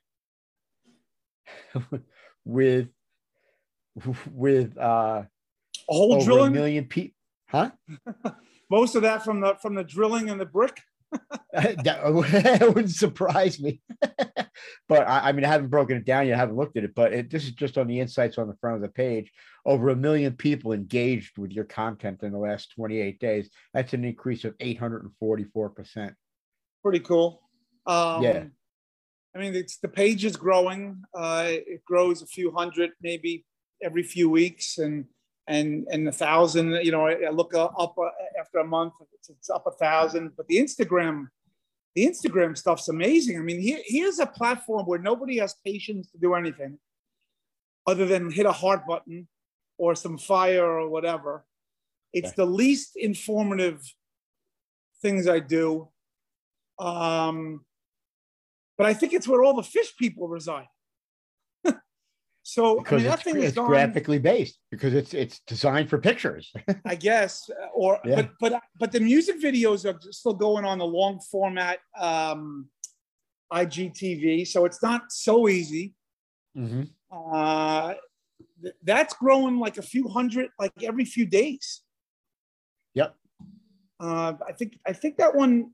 with 2.46 2.88
with 4.32 4.78
uh 4.78 5.24
a 5.24 5.28
whole 5.88 6.14
over 6.14 6.40
a 6.40 6.50
million 6.50 6.86
people 6.86 7.16
huh 7.50 7.72
most 8.70 8.96
of 8.96 9.02
that 9.04 9.24
from 9.24 9.40
the 9.40 9.56
from 9.62 9.76
the 9.76 9.84
drilling 9.84 10.30
and 10.30 10.40
the 10.40 10.46
brick. 10.46 10.82
that 11.54 12.74
wouldn't 12.74 12.92
surprise 12.92 13.60
me. 13.60 13.82
but 14.90 15.08
I, 15.08 15.30
I 15.30 15.32
mean, 15.32 15.46
I 15.46 15.50
haven't 15.50 15.70
broken 15.70 15.98
it 15.98 16.06
down 16.06 16.28
yet. 16.28 16.36
I 16.36 16.38
haven't 16.38 16.58
looked 16.58 16.78
at 16.78 16.84
it, 16.84 16.94
but 16.96 17.14
it, 17.14 17.30
this 17.30 17.44
is 17.44 17.52
just 17.52 17.78
on 17.78 17.88
the 17.88 18.00
insights 18.00 18.38
on 18.38 18.48
the 18.48 18.56
front 18.62 18.76
of 18.76 18.82
the 18.82 18.90
page. 18.90 19.32
Over 19.66 19.90
a 19.90 19.96
million 19.96 20.34
people 20.34 20.74
engaged 20.74 21.38
with 21.38 21.52
your 21.52 21.66
content 21.66 22.24
in 22.24 22.32
the 22.32 22.38
last 22.38 22.74
28 22.76 23.20
days. 23.20 23.50
That's 23.74 23.94
an 23.94 24.06
increase 24.06 24.46
of 24.46 24.58
844%. 24.58 26.14
Pretty 26.84 27.00
cool. 27.00 27.42
Um 27.86 28.24
Yeah. 28.24 28.46
I 29.36 29.40
mean, 29.40 29.56
it's 29.56 29.78
the 29.78 29.88
page 29.88 30.26
is 30.26 30.36
growing. 30.36 31.04
Uh, 31.14 31.46
it 31.48 31.86
grows 31.86 32.24
a 32.24 32.26
few 32.26 32.52
hundred, 32.52 32.92
maybe 33.04 33.46
every 33.84 34.02
few 34.02 34.32
weeks, 34.32 34.80
and 34.80 35.06
and 35.48 35.88
and 35.92 36.08
a 36.08 36.12
thousand. 36.12 36.72
You 36.84 36.92
know, 36.92 37.08
I, 37.08 37.14
I 37.28 37.30
look 37.30 37.54
up 37.56 37.96
uh, 37.98 38.10
after 38.40 38.60
a 38.60 38.66
month, 38.66 38.94
it's, 39.14 39.30
it's 39.30 39.50
up 39.50 39.66
a 39.68 39.72
thousand. 39.72 40.32
But 40.36 40.48
the 40.48 40.58
Instagram, 40.58 41.28
the 41.96 42.06
Instagram 42.06 42.58
stuff's 42.58 42.90
amazing. 42.90 43.38
I 43.38 43.42
mean, 43.42 43.60
here, 43.60 43.80
here's 43.86 44.20
a 44.20 44.26
platform 44.26 44.86
where 44.86 45.00
nobody 45.00 45.38
has 45.38 45.56
patience 45.66 46.10
to 46.12 46.18
do 46.18 46.34
anything 46.36 46.78
other 47.86 48.06
than 48.06 48.32
hit 48.32 48.46
a 48.46 48.52
heart 48.52 48.86
button 48.88 49.28
or 49.78 49.96
some 49.96 50.18
fire 50.18 50.66
or 50.66 50.90
whatever. 50.90 51.46
It's 52.14 52.28
Okay. 52.30 52.36
the 52.38 52.46
least 52.46 52.96
informative 52.96 53.82
things 55.02 55.28
I 55.28 55.40
do. 55.40 55.90
Um, 56.80 57.66
but 58.78 58.88
I 58.88 58.94
think 58.94 59.14
it's 59.14 59.28
where 59.28 59.44
all 59.44 59.56
the 59.56 59.64
fish 59.64 59.96
people 59.98 60.28
reside. 60.28 60.68
So 62.48 62.80
I 62.80 62.84
Because 62.84 63.02
mean, 63.02 63.10
that 63.12 63.14
it's, 63.16 63.24
thing 63.24 63.44
is 63.44 63.54
gone, 63.56 63.68
graphically 63.68 64.20
based, 64.20 64.58
because 64.72 64.94
it's 64.94 65.14
it's 65.14 65.42
designed 65.42 65.90
for 65.90 65.98
pictures. 65.98 66.54
I 66.86 66.96
guess, 66.96 67.50
uh, 67.50 67.68
or 67.74 68.00
Yeah. 68.06 68.16
but 68.16 68.30
but 68.40 68.64
but 68.80 68.92
the 68.94 69.02
music 69.02 69.42
videos 69.42 69.84
are 69.84 70.00
still 70.14 70.34
going 70.34 70.64
on 70.64 70.78
the 70.78 70.86
long 70.86 71.20
format 71.20 71.80
um, 72.00 72.70
IGTV, 73.52 74.48
so 74.48 74.64
it's 74.64 74.82
not 74.82 75.12
so 75.12 75.50
easy. 75.50 75.94
Mhm. 76.56 76.88
Uh, 77.12 77.96
th- 78.64 78.76
that's 78.82 79.14
growing 79.16 79.60
like 79.60 79.78
a 79.78 79.82
few 79.94 80.08
hundred, 80.08 80.48
like 80.58 80.72
every 80.84 81.04
few 81.04 81.26
days. 81.26 81.82
Yep. 82.94 83.14
Uh, 84.00 84.34
I 84.48 84.54
think 84.54 84.80
I 84.88 84.94
think 84.94 85.18
that 85.18 85.36
one 85.36 85.72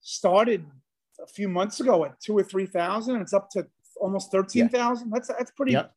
started 0.00 0.64
a 1.20 1.26
few 1.26 1.48
months 1.50 1.80
ago 1.80 2.06
at 2.06 2.18
two 2.18 2.34
or 2.38 2.42
three 2.42 2.66
thousand, 2.66 3.16
and 3.16 3.22
it's 3.22 3.34
up 3.34 3.50
to 3.50 3.66
almost 4.00 4.30
thirteen 4.32 4.68
thousand. 4.68 5.10
That's 5.10 5.28
that's 5.28 5.50
pretty. 5.52 5.72
Yep. 5.72 5.92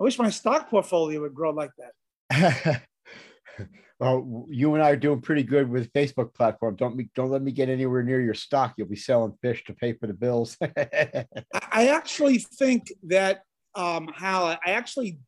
I 0.00 0.04
wish 0.04 0.18
my 0.18 0.30
stock 0.30 0.70
portfolio 0.70 1.20
would 1.20 1.34
grow 1.34 1.50
like 1.50 1.70
that. 1.78 2.82
well, 3.98 4.46
you 4.48 4.74
and 4.74 4.82
I 4.82 4.90
are 4.90 4.96
doing 4.96 5.20
pretty 5.20 5.42
good 5.42 5.68
with 5.68 5.92
Facebook 5.92 6.34
platform. 6.34 6.76
Don't 6.76 6.94
me, 6.94 7.10
don't 7.16 7.30
let 7.30 7.42
me 7.42 7.50
get 7.50 7.68
anywhere 7.68 8.02
near 8.02 8.20
your 8.20 8.34
stock. 8.34 8.74
You'll 8.76 8.88
be 8.88 8.96
selling 8.96 9.36
fish 9.42 9.64
to 9.64 9.74
pay 9.74 9.94
for 9.94 10.06
the 10.06 10.14
bills. 10.14 10.56
I 10.62 11.26
I 11.72 11.88
actually 11.88 12.38
think 12.38 12.92
that 13.04 13.42
um, 13.74 14.08
Hal, 14.08 14.46
I 14.46 14.58
actually 14.66 15.18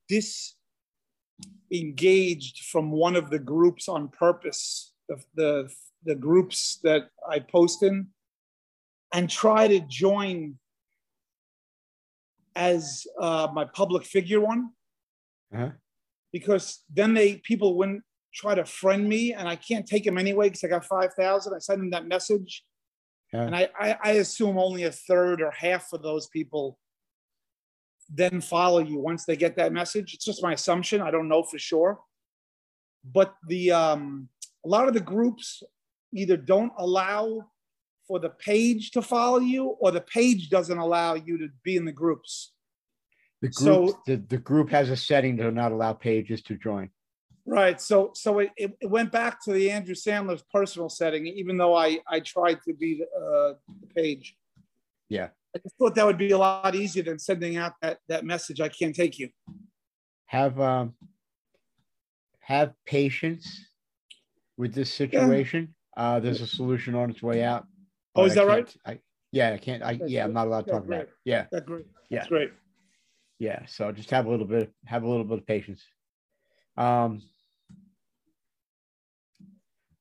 disengaged 1.70 2.64
from 2.64 2.90
one 2.90 3.16
of 3.16 3.30
the 3.30 3.38
groups 3.38 3.88
on 3.88 4.08
purpose, 4.08 4.92
the, 5.08 5.22
the, 5.34 5.72
the 6.04 6.14
groups 6.16 6.80
that 6.82 7.08
I 7.28 7.38
post 7.40 7.82
in, 7.82 8.08
and 9.12 9.28
try 9.30 9.68
to 9.68 9.80
join 9.80 10.58
as 12.60 13.06
uh, 13.18 13.48
my 13.52 13.64
public 13.64 14.04
figure 14.04 14.40
one. 14.40 14.70
Uh-huh. 15.52 15.70
Because 16.32 16.84
then 16.92 17.14
they 17.14 17.36
people 17.36 17.76
wouldn't 17.76 18.02
try 18.32 18.54
to 18.54 18.64
friend 18.64 19.08
me, 19.08 19.32
and 19.32 19.48
I 19.48 19.56
can't 19.56 19.86
take 19.86 20.04
them 20.04 20.18
anyway 20.18 20.46
because 20.48 20.62
I 20.62 20.68
got 20.68 20.84
five 20.84 21.12
thousand. 21.14 21.54
I 21.54 21.58
send 21.58 21.80
them 21.80 21.90
that 21.90 22.06
message, 22.06 22.64
Yeah. 23.32 23.42
and 23.46 23.56
I, 23.56 23.68
I 23.84 23.96
I 24.04 24.10
assume 24.24 24.58
only 24.58 24.84
a 24.84 24.92
third 24.92 25.40
or 25.42 25.50
half 25.50 25.92
of 25.92 26.02
those 26.02 26.28
people 26.28 26.78
then 28.12 28.40
follow 28.40 28.80
you 28.80 28.98
once 28.98 29.24
they 29.24 29.36
get 29.36 29.56
that 29.56 29.72
message. 29.72 30.14
It's 30.14 30.24
just 30.24 30.42
my 30.42 30.52
assumption. 30.52 31.00
I 31.00 31.10
don't 31.12 31.28
know 31.28 31.42
for 31.44 31.58
sure. 31.58 32.00
But 33.04 33.34
the 33.48 33.70
um, 33.72 34.28
a 34.64 34.68
lot 34.68 34.88
of 34.88 34.94
the 34.94 35.00
groups 35.14 35.62
either 36.14 36.36
don't 36.36 36.72
allow 36.78 37.49
for 38.10 38.18
the 38.18 38.30
page 38.30 38.90
to 38.90 39.00
follow 39.00 39.38
you, 39.38 39.66
or 39.78 39.92
the 39.92 40.00
page 40.00 40.50
doesn't 40.50 40.78
allow 40.78 41.14
you 41.14 41.38
to 41.38 41.48
be 41.62 41.76
in 41.76 41.84
the 41.84 41.92
groups. 41.92 42.52
The 43.40 43.52
So- 43.52 43.84
group, 43.84 43.96
the, 44.04 44.16
the 44.16 44.38
group 44.38 44.70
has 44.70 44.90
a 44.90 44.96
setting 44.96 45.36
to 45.36 45.52
not 45.52 45.70
allow 45.70 45.92
pages 45.92 46.42
to 46.42 46.56
join. 46.56 46.90
Right. 47.46 47.80
So 47.80 48.10
so 48.14 48.40
it, 48.40 48.50
it, 48.56 48.90
went 48.90 49.12
back 49.12 49.42
to 49.44 49.52
the 49.52 49.70
Andrew 49.70 49.94
Sandler's 49.94 50.42
personal 50.52 50.88
setting, 50.88 51.26
even 51.28 51.56
though 51.56 51.74
I 51.74 52.00
I 52.06 52.18
tried 52.20 52.58
to 52.66 52.74
be 52.74 53.00
the, 53.00 53.06
uh, 53.16 53.54
the 53.80 53.86
page. 53.94 54.36
Yeah. 55.08 55.28
I 55.54 55.58
just 55.58 55.76
thought 55.78 55.94
that 55.94 56.04
would 56.04 56.18
be 56.18 56.32
a 56.32 56.38
lot 56.38 56.74
easier 56.74 57.04
than 57.04 57.18
sending 57.18 57.56
out 57.56 57.74
that 57.80 57.98
that 58.08 58.24
message. 58.24 58.60
I 58.60 58.68
can't 58.68 58.94
take 58.94 59.18
you. 59.20 59.30
Have 60.26 60.60
um 60.60 60.94
have 62.40 62.74
patience 62.86 63.46
with 64.56 64.74
this 64.74 64.92
situation. 64.92 65.74
Uh 65.96 66.18
there's 66.20 66.42
a 66.42 66.46
solution 66.46 66.94
on 66.94 67.10
its 67.10 67.22
way 67.22 67.42
out. 67.42 67.66
Oh, 68.14 68.24
is 68.24 68.34
that 68.34 68.46
right? 68.46 68.74
I 68.86 69.00
yeah, 69.32 69.52
I 69.52 69.58
can't 69.58 69.82
I 69.82 69.94
That's 69.94 70.10
yeah, 70.10 70.24
I'm 70.24 70.32
not 70.32 70.46
allowed 70.46 70.62
to 70.62 70.66
Yeah, 70.66 70.72
talk 70.74 70.84
about 70.84 71.00
it. 71.02 71.10
Yeah, 71.24 71.46
That's 71.52 71.66
great. 71.66 71.86
Yeah. 72.08 72.18
That's 72.18 72.28
great. 72.28 72.52
yeah. 73.38 73.66
So 73.66 73.92
just 73.92 74.10
have 74.10 74.26
a 74.26 74.30
little 74.30 74.46
bit 74.46 74.72
have 74.86 75.02
a 75.04 75.08
little 75.08 75.24
bit 75.24 75.38
of 75.38 75.46
patience. 75.46 75.84
Um 76.76 77.22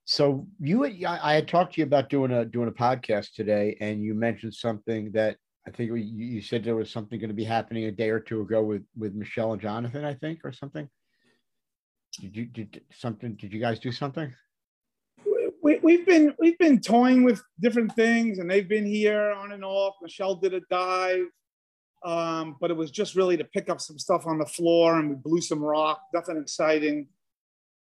so 0.05 0.47
you 0.59 0.85
I 0.85 1.19
I 1.31 1.33
had 1.35 1.47
talked 1.47 1.75
to 1.75 1.81
you 1.81 1.85
about 1.85 2.09
doing 2.09 2.31
a 2.31 2.43
doing 2.43 2.67
a 2.67 2.71
podcast 2.71 3.33
today, 3.35 3.77
and 3.79 4.01
you 4.01 4.15
mentioned 4.15 4.55
something 4.55 5.11
that 5.11 5.37
I 5.67 5.71
think 5.71 5.89
you, 5.89 5.95
you 5.97 6.41
said 6.41 6.63
there 6.63 6.75
was 6.75 6.89
something 6.89 7.19
going 7.19 7.29
to 7.29 7.35
be 7.35 7.43
happening 7.43 7.85
a 7.85 7.91
day 7.91 8.09
or 8.09 8.19
two 8.19 8.41
ago 8.41 8.63
with 8.63 8.81
with 8.97 9.13
Michelle 9.13 9.53
and 9.53 9.61
Jonathan, 9.61 10.03
I 10.03 10.15
think, 10.15 10.39
or 10.43 10.51
something. 10.51 10.89
Did 12.19 12.35
you 12.35 12.45
did 12.45 12.81
something? 12.91 13.35
Did 13.35 13.53
you 13.53 13.59
guys 13.59 13.77
do 13.77 13.91
something? 13.91 14.33
We, 15.69 15.77
we've 15.83 16.05
been 16.05 16.33
we've 16.39 16.57
been 16.57 16.81
toying 16.81 17.23
with 17.23 17.43
different 17.59 17.93
things 17.95 18.39
and 18.39 18.49
they've 18.49 18.67
been 18.67 18.87
here 18.87 19.31
on 19.31 19.51
and 19.51 19.63
off. 19.63 19.93
Michelle 20.01 20.35
did 20.35 20.55
a 20.55 20.61
dive 20.71 21.27
um, 22.03 22.55
but 22.59 22.71
it 22.71 22.77
was 22.77 22.89
just 22.89 23.15
really 23.15 23.37
to 23.37 23.43
pick 23.43 23.69
up 23.69 23.79
some 23.79 23.99
stuff 23.99 24.25
on 24.25 24.39
the 24.39 24.45
floor 24.47 24.97
and 24.97 25.09
we 25.09 25.15
blew 25.15 25.41
some 25.41 25.63
rock 25.63 26.01
nothing 26.11 26.37
exciting. 26.37 27.07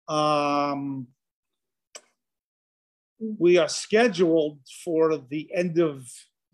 Um, 0.09 1.07
we 3.21 3.57
are 3.57 3.69
scheduled 3.69 4.59
for 4.85 5.17
the 5.17 5.49
end 5.55 5.79
of 5.79 6.09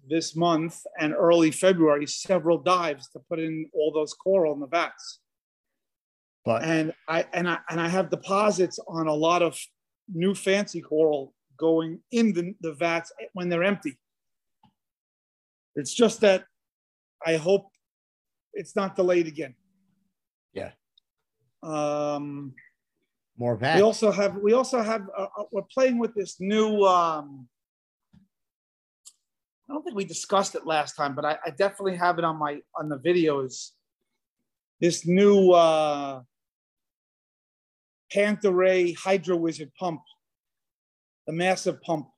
this 0.09 0.37
month 0.37 0.81
and 0.99 1.15
early 1.15 1.51
february 1.51 2.07
several 2.07 2.59
dives 2.59 3.09
to 3.09 3.21
put 3.31 3.39
in 3.39 3.71
all 3.73 3.93
those 3.93 4.13
coral 4.13 4.53
in 4.53 4.61
the 4.61 4.67
vats 4.67 5.21
But 6.45 6.63
and 6.65 6.93
I 7.09 7.25
and 7.33 7.49
I 7.49 7.59
and 7.71 7.81
I 7.81 7.89
have 7.89 8.11
deposits 8.11 8.79
on 8.89 9.07
a 9.07 9.15
lot 9.15 9.43
of 9.43 9.57
new 10.15 10.35
fancy 10.35 10.81
coral 10.81 11.35
going 11.57 12.01
in 12.11 12.33
the, 12.33 12.55
the 12.61 12.73
vats 12.73 13.13
when 13.35 13.49
they're 13.49 13.65
empty. 13.65 13.99
It's 15.75 15.95
just 15.95 16.21
that 16.21 16.45
I 17.25 17.37
hope 17.37 17.69
it's 18.53 18.77
not 18.77 18.97
delayed 18.97 19.27
again. 19.27 19.55
Yeah. 20.53 20.73
Um, 21.63 22.55
more 23.39 23.57
vats. 23.57 23.77
we 23.77 23.83
also 23.83 24.11
have 24.11 24.37
we 24.37 24.53
also 24.53 24.83
have 24.83 25.09
uh, 25.17 25.27
uh, 25.39 25.45
we're 25.51 25.63
playing 25.63 25.99
with 25.99 26.15
this 26.15 26.41
new. 26.41 26.83
Um, 26.85 27.49
I 29.69 29.73
don't 29.73 29.83
think 29.83 29.97
we 29.97 30.05
discussed 30.05 30.55
it 30.55 30.67
last 30.67 30.97
time, 30.97 31.15
but 31.15 31.25
I, 31.25 31.39
I 31.47 31.51
definitely 31.51 31.97
have 31.97 32.19
it 32.19 32.25
on 32.25 32.37
my 32.37 32.61
on 32.79 32.89
the 32.89 32.99
videos. 32.99 33.71
This 34.81 35.07
new 35.07 35.53
uh, 35.53 36.23
Panta 38.13 38.53
Rhei 38.53 38.93
Hydro 38.93 39.37
Wizard 39.37 39.73
pump, 39.79 40.03
the 41.27 41.33
massive 41.33 41.81
pump 41.83 42.09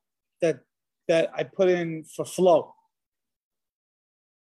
that 0.41 0.61
that 1.09 1.31
I 1.35 1.45
put 1.45 1.69
in 1.69 2.05
for 2.05 2.25
flow. 2.25 2.75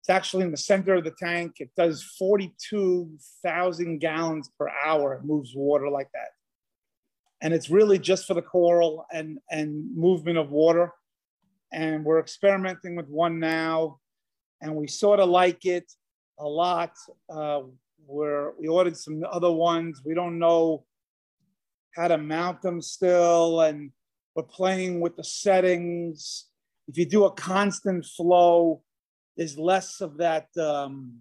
It's 0.01 0.09
actually 0.09 0.43
in 0.43 0.51
the 0.51 0.57
center 0.57 0.95
of 0.95 1.03
the 1.05 1.13
tank. 1.17 1.55
It 1.59 1.69
does 1.77 2.03
42,000 2.19 3.99
gallons 3.99 4.49
per 4.57 4.69
hour. 4.85 5.13
It 5.13 5.23
moves 5.23 5.53
water 5.55 5.89
like 5.89 6.09
that. 6.13 6.29
And 7.41 7.53
it's 7.53 7.69
really 7.69 7.99
just 7.99 8.25
for 8.25 8.33
the 8.33 8.41
coral 8.41 9.05
and, 9.13 9.39
and 9.49 9.95
movement 9.95 10.37
of 10.37 10.49
water. 10.49 10.91
And 11.71 12.03
we're 12.03 12.19
experimenting 12.19 12.97
with 12.97 13.07
one 13.07 13.39
now. 13.39 13.99
And 14.61 14.75
we 14.75 14.87
sort 14.87 15.21
of 15.21 15.29
like 15.29 15.65
it 15.65 15.89
a 16.37 16.47
lot. 16.47 16.91
Uh, 17.29 17.61
we're, 18.05 18.51
we 18.59 18.67
ordered 18.67 18.97
some 18.97 19.23
other 19.31 19.51
ones. 19.51 20.01
We 20.05 20.13
don't 20.13 20.37
know 20.37 20.85
how 21.95 22.07
to 22.07 22.17
mount 22.17 22.61
them 22.61 22.81
still. 22.81 23.61
And 23.61 23.91
we're 24.35 24.43
playing 24.43 24.99
with 24.99 25.15
the 25.15 25.23
settings. 25.23 26.47
If 26.87 26.97
you 26.97 27.05
do 27.05 27.25
a 27.25 27.31
constant 27.31 28.05
flow, 28.05 28.81
there's 29.37 29.57
less 29.57 30.01
of 30.01 30.17
that 30.17 30.47
um, 30.57 31.19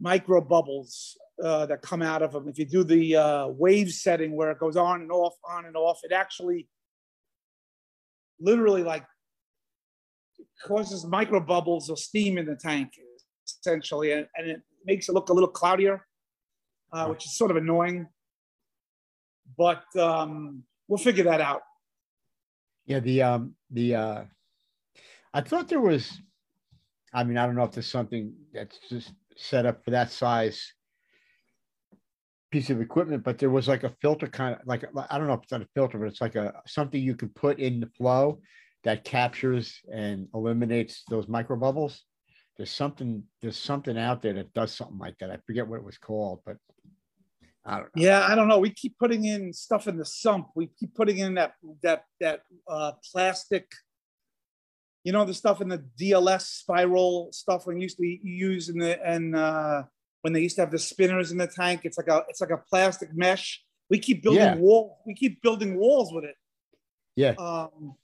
micro 0.00 0.40
bubbles 0.40 1.16
uh, 1.42 1.66
that 1.66 1.82
come 1.82 2.02
out 2.02 2.22
of 2.22 2.32
them. 2.32 2.48
If 2.48 2.58
you 2.58 2.66
do 2.66 2.84
the 2.84 3.16
uh, 3.16 3.46
wave 3.48 3.90
setting 3.90 4.34
where 4.36 4.50
it 4.50 4.58
goes 4.58 4.76
on 4.76 5.02
and 5.02 5.12
off, 5.12 5.34
on 5.48 5.66
and 5.66 5.76
off, 5.76 6.00
it 6.02 6.12
actually 6.12 6.68
literally 8.40 8.82
like 8.82 9.04
causes 10.66 11.04
micro 11.04 11.40
bubbles 11.40 11.88
of 11.88 11.98
steam 11.98 12.38
in 12.38 12.46
the 12.46 12.56
tank, 12.56 12.90
essentially, 13.46 14.12
and, 14.12 14.26
and 14.36 14.50
it 14.50 14.60
makes 14.84 15.08
it 15.08 15.12
look 15.12 15.28
a 15.28 15.32
little 15.32 15.48
cloudier, 15.48 16.06
uh, 16.92 17.06
which 17.06 17.24
is 17.24 17.36
sort 17.36 17.50
of 17.50 17.56
annoying. 17.56 18.06
But 19.56 19.84
um, 19.96 20.64
we'll 20.88 20.98
figure 20.98 21.24
that 21.24 21.40
out. 21.40 21.62
Yeah, 22.86 23.00
the 23.00 23.22
um 23.22 23.54
the 23.70 23.94
uh 23.94 24.24
I 25.32 25.40
thought 25.40 25.68
there 25.68 25.80
was 25.80 26.20
I 27.12 27.24
mean, 27.24 27.36
I 27.36 27.46
don't 27.46 27.56
know 27.56 27.64
if 27.64 27.72
there's 27.72 27.86
something 27.86 28.32
that's 28.52 28.78
just 28.88 29.12
set 29.36 29.66
up 29.66 29.84
for 29.84 29.90
that 29.90 30.10
size 30.10 30.72
piece 32.50 32.70
of 32.70 32.80
equipment, 32.80 33.24
but 33.24 33.38
there 33.38 33.50
was 33.50 33.68
like 33.68 33.84
a 33.84 33.94
filter 34.00 34.26
kind 34.26 34.54
of 34.54 34.60
like 34.66 34.84
I 35.10 35.18
don't 35.18 35.26
know 35.26 35.34
if 35.34 35.42
it's 35.42 35.52
not 35.52 35.62
a 35.62 35.68
filter, 35.74 35.98
but 35.98 36.08
it's 36.08 36.20
like 36.20 36.36
a 36.36 36.54
something 36.66 37.00
you 37.00 37.14
can 37.14 37.28
put 37.30 37.58
in 37.58 37.80
the 37.80 37.90
flow 37.98 38.40
that 38.84 39.04
captures 39.04 39.80
and 39.92 40.28
eliminates 40.34 41.04
those 41.08 41.28
micro 41.28 41.56
bubbles. 41.56 42.04
There's 42.56 42.70
something 42.70 43.24
there's 43.40 43.58
something 43.58 43.98
out 43.98 44.22
there 44.22 44.34
that 44.34 44.52
does 44.52 44.74
something 44.74 44.98
like 44.98 45.18
that. 45.18 45.30
I 45.30 45.38
forget 45.46 45.66
what 45.66 45.78
it 45.78 45.84
was 45.84 45.98
called, 45.98 46.40
but 46.44 46.56
I 47.64 47.76
don't 47.78 47.94
know. 47.96 48.02
Yeah, 48.02 48.26
I 48.28 48.34
don't 48.34 48.48
know. 48.48 48.58
We 48.58 48.70
keep 48.70 48.98
putting 48.98 49.24
in 49.24 49.52
stuff 49.52 49.86
in 49.86 49.96
the 49.96 50.04
sump. 50.04 50.48
We 50.56 50.66
keep 50.78 50.94
putting 50.94 51.18
in 51.18 51.34
that 51.34 51.54
that 51.82 52.04
that 52.20 52.40
uh, 52.68 52.92
plastic 53.12 53.70
you 55.04 55.12
know 55.12 55.24
the 55.24 55.34
stuff 55.34 55.60
in 55.60 55.68
the 55.68 55.84
DLS 56.00 56.42
spiral 56.42 57.28
stuff 57.32 57.66
when 57.66 57.76
you 57.76 57.82
used 57.84 57.98
to 57.98 58.06
use 58.06 58.68
in 58.68 58.78
the 58.78 59.04
and 59.04 59.34
uh, 59.36 59.82
when 60.22 60.32
they 60.32 60.40
used 60.40 60.56
to 60.56 60.62
have 60.62 60.70
the 60.70 60.78
spinners 60.78 61.30
in 61.32 61.38
the 61.38 61.46
tank. 61.46 61.82
It's 61.84 61.98
like 61.98 62.08
a 62.08 62.24
it's 62.28 62.40
like 62.40 62.50
a 62.50 62.58
plastic 62.70 63.14
mesh. 63.14 63.62
We 63.90 63.98
keep 63.98 64.22
building 64.22 64.40
Yeah. 64.42 64.56
wall. 64.56 64.98
We 65.06 65.14
keep 65.14 65.42
building 65.42 65.76
walls 65.78 66.12
with 66.12 66.24
it. 66.24 66.36
Yeah. 67.14 67.34
Um, 67.38 67.94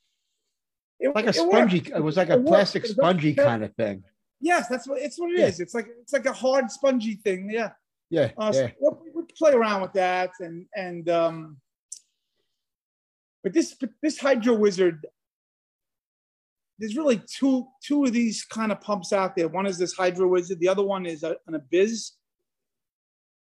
it, 1.01 1.15
Like 1.15 1.27
a 1.27 1.29
it 1.31 1.35
spongy, 1.37 1.79
works. 1.79 1.91
it 1.95 2.03
was 2.03 2.17
like 2.17 2.29
a 2.31 2.35
It 2.39 2.47
plastic 2.47 2.85
It 2.85 2.89
does- 2.89 2.97
spongy 2.97 3.35
kind 3.35 3.65
of 3.65 3.75
thing. 3.75 4.05
Yes, 4.41 4.69
that's 4.69 4.87
what 4.87 5.01
it's 5.01 5.19
what 5.19 5.31
it 5.33 5.39
Yeah. 5.39 5.47
is. 5.47 5.61
It's 5.61 5.75
like 5.75 5.87
it's 6.03 6.13
like 6.13 6.27
a 6.27 6.33
hard 6.33 6.71
spongy 6.71 7.15
thing. 7.15 7.51
Yeah. 7.51 7.71
Yeah, 8.11 8.31
Uh, 8.39 8.51
yeah. 8.55 8.71
we 8.81 9.08
play 9.37 9.53
around 9.53 9.83
with 9.83 9.93
that 9.95 10.31
and 10.41 10.67
and 10.75 11.09
um, 11.09 11.57
but 13.43 13.53
this 13.53 13.75
but 13.75 13.91
this 14.03 14.19
Hydro 14.19 14.55
Wizard. 14.55 15.07
There's 16.81 16.97
really 16.97 17.21
two 17.27 17.67
two 17.83 18.05
of 18.05 18.13
these 18.13 18.45
kind 18.45 18.71
of 18.71 18.81
pumps 18.81 19.13
out 19.13 19.35
there. 19.35 19.49
One 19.49 19.67
is 19.67 19.79
this 19.79 19.95
Hydro 19.95 20.29
Wizard. 20.29 20.61
The 20.61 20.69
other 20.69 20.85
one 20.85 21.07
is 21.07 21.25
a, 21.25 21.37
an 21.47 21.61
Abyzz. 21.61 22.13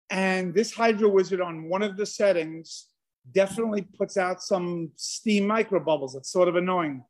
And 0.10 0.53
this 0.53 0.71
Hydro 0.71 1.10
Wizard 1.10 1.41
on 1.41 1.67
one 1.67 1.81
of 1.81 1.97
the 1.97 2.05
settings 2.05 2.88
definitely 3.34 3.81
puts 3.81 4.17
out 4.17 4.43
some 4.43 4.91
steam 4.95 5.47
micro 5.47 5.79
bubbles. 5.79 6.13
It's 6.15 6.31
sort 6.31 6.47
of 6.47 6.55
annoying. 6.55 7.03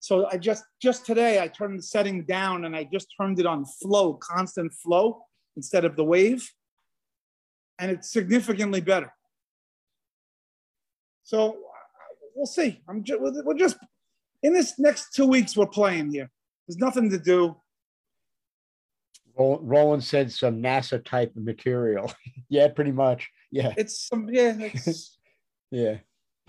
So 0.00 0.26
I 0.30 0.36
just 0.36 0.64
just 0.82 1.06
today 1.06 1.40
I 1.40 1.48
turned 1.48 1.78
the 1.78 1.82
setting 1.82 2.24
down 2.24 2.64
and 2.64 2.74
I 2.74 2.84
just 2.84 3.14
turned 3.18 3.38
it 3.38 3.46
on 3.46 3.64
flow, 3.64 4.14
constant 4.14 4.74
flow 4.74 5.22
instead 5.56 5.84
of 5.84 5.96
the 5.96 6.04
wave. 6.04 6.50
And 7.78 7.90
it's 7.90 8.12
significantly 8.12 8.80
better. 8.80 9.12
So 11.22 11.56
we'll 12.34 12.46
see. 12.46 12.80
I'm 12.88 13.02
just, 13.02 13.20
we're 13.20 13.54
just 13.56 13.76
in 14.42 14.52
this 14.52 14.78
next 14.78 15.14
two 15.14 15.26
weeks, 15.26 15.56
we're 15.56 15.66
playing 15.66 16.10
here. 16.12 16.30
There's 16.66 16.78
nothing 16.78 17.10
to 17.10 17.18
do. 17.18 17.56
Ro- 19.38 19.60
Roland 19.62 20.04
said 20.04 20.30
some 20.30 20.62
NASA 20.62 21.02
type 21.04 21.34
of 21.36 21.44
material. 21.44 22.12
yeah, 22.48 22.68
pretty 22.68 22.92
much. 22.92 23.30
Yeah, 23.50 23.72
It's 23.76 24.08
some, 24.08 24.28
yeah, 24.30 24.54
it's, 24.58 25.18
yeah. 25.70 25.98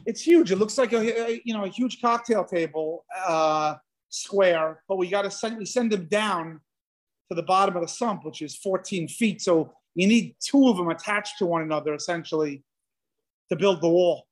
it's 0.05 0.21
huge. 0.21 0.51
It 0.51 0.57
looks 0.57 0.77
like 0.77 0.93
a, 0.93 1.31
a, 1.31 1.41
you 1.45 1.53
know, 1.53 1.65
a 1.65 1.69
huge 1.69 2.01
cocktail 2.01 2.45
table 2.45 3.05
uh, 3.25 3.75
square, 4.09 4.81
but 4.87 4.97
we 4.97 5.09
got 5.09 5.23
to 5.23 5.31
send, 5.31 5.57
we 5.57 5.65
send 5.65 5.91
them 5.91 6.05
down 6.05 6.61
to 7.29 7.35
the 7.35 7.43
bottom 7.43 7.75
of 7.75 7.81
the 7.81 7.87
sump, 7.87 8.25
which 8.25 8.41
is 8.41 8.55
14 8.55 9.07
feet. 9.07 9.41
So 9.41 9.73
you 9.95 10.07
need 10.07 10.35
two 10.39 10.69
of 10.69 10.77
them 10.77 10.89
attached 10.89 11.37
to 11.37 11.45
one 11.45 11.61
another 11.61 11.93
essentially 11.93 12.63
to 13.49 13.55
build 13.55 13.81
the 13.81 13.89
wall. 13.89 14.27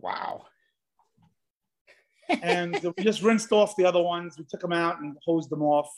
Wow. 0.00 0.46
and 2.42 2.78
we 2.96 3.04
just 3.04 3.22
rinsed 3.22 3.52
off 3.52 3.76
the 3.76 3.84
other 3.84 4.02
ones. 4.02 4.36
We 4.38 4.44
took 4.48 4.60
them 4.60 4.72
out 4.72 5.00
and 5.00 5.16
hosed 5.24 5.50
them 5.50 5.62
off. 5.62 5.88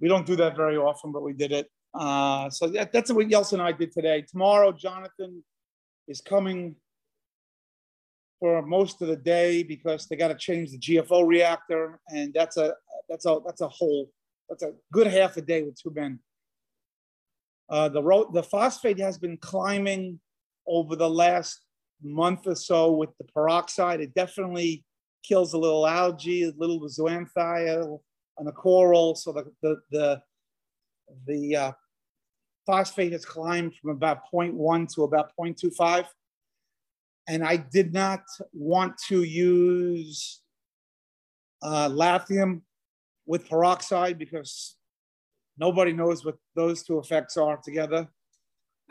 We 0.00 0.08
don't 0.08 0.26
do 0.26 0.36
that 0.36 0.56
very 0.56 0.76
often, 0.76 1.12
but 1.12 1.22
we 1.22 1.32
did 1.32 1.52
it. 1.52 1.68
Uh, 1.94 2.48
so 2.50 2.68
that, 2.68 2.92
that's 2.92 3.12
what 3.12 3.26
Yeltsin 3.26 3.54
and 3.54 3.62
I 3.62 3.72
did 3.72 3.92
today. 3.92 4.22
Tomorrow, 4.22 4.72
Jonathan 4.72 5.42
is 6.06 6.20
coming 6.20 6.76
for 8.38 8.62
most 8.62 9.02
of 9.02 9.08
the 9.08 9.16
day 9.16 9.62
because 9.62 10.06
they 10.06 10.16
got 10.16 10.28
to 10.28 10.36
change 10.36 10.70
the 10.70 10.78
GFO 10.78 11.26
reactor, 11.26 12.00
and 12.08 12.32
that's 12.32 12.56
a 12.56 12.74
that's 13.08 13.26
a 13.26 13.38
that's 13.44 13.62
a 13.62 13.68
whole 13.68 14.10
that's 14.48 14.62
a 14.62 14.72
good 14.92 15.06
half 15.06 15.36
a 15.36 15.42
day 15.42 15.62
with 15.62 15.80
two 15.80 15.92
men. 15.94 16.18
Uh, 17.68 17.88
the 17.88 18.26
the 18.32 18.42
phosphate 18.42 18.98
has 18.98 19.18
been 19.18 19.36
climbing 19.36 20.18
over 20.66 20.96
the 20.96 21.08
last 21.08 21.60
month 22.02 22.46
or 22.46 22.54
so 22.54 22.92
with 22.92 23.10
the 23.18 23.24
peroxide. 23.24 24.00
It 24.00 24.14
definitely 24.14 24.84
kills 25.22 25.52
a 25.52 25.58
little 25.58 25.86
algae, 25.86 26.44
a 26.44 26.52
little 26.56 26.80
zooxanthia 26.80 27.98
on 28.38 28.44
the 28.44 28.52
coral. 28.52 29.14
So 29.14 29.32
the 29.32 29.52
the 29.62 29.76
the, 29.90 30.22
the 31.26 31.56
uh, 31.56 31.72
phosphate 32.68 33.12
has 33.12 33.24
climbed 33.24 33.74
from 33.76 33.90
about 33.90 34.30
0.1 34.32 34.94
to 34.94 35.04
about 35.04 35.32
0.25. 35.40 36.04
And 37.26 37.42
I 37.42 37.56
did 37.56 37.92
not 37.92 38.24
want 38.52 38.96
to 39.08 39.22
use 39.22 40.40
uh, 41.62 41.88
lithium 41.88 42.62
with 43.28 43.48
peroxide 43.48 44.18
because 44.18 44.74
nobody 45.58 45.92
knows 45.92 46.24
what 46.24 46.36
those 46.56 46.82
two 46.82 46.98
effects 46.98 47.36
are 47.36 47.58
together. 47.58 48.08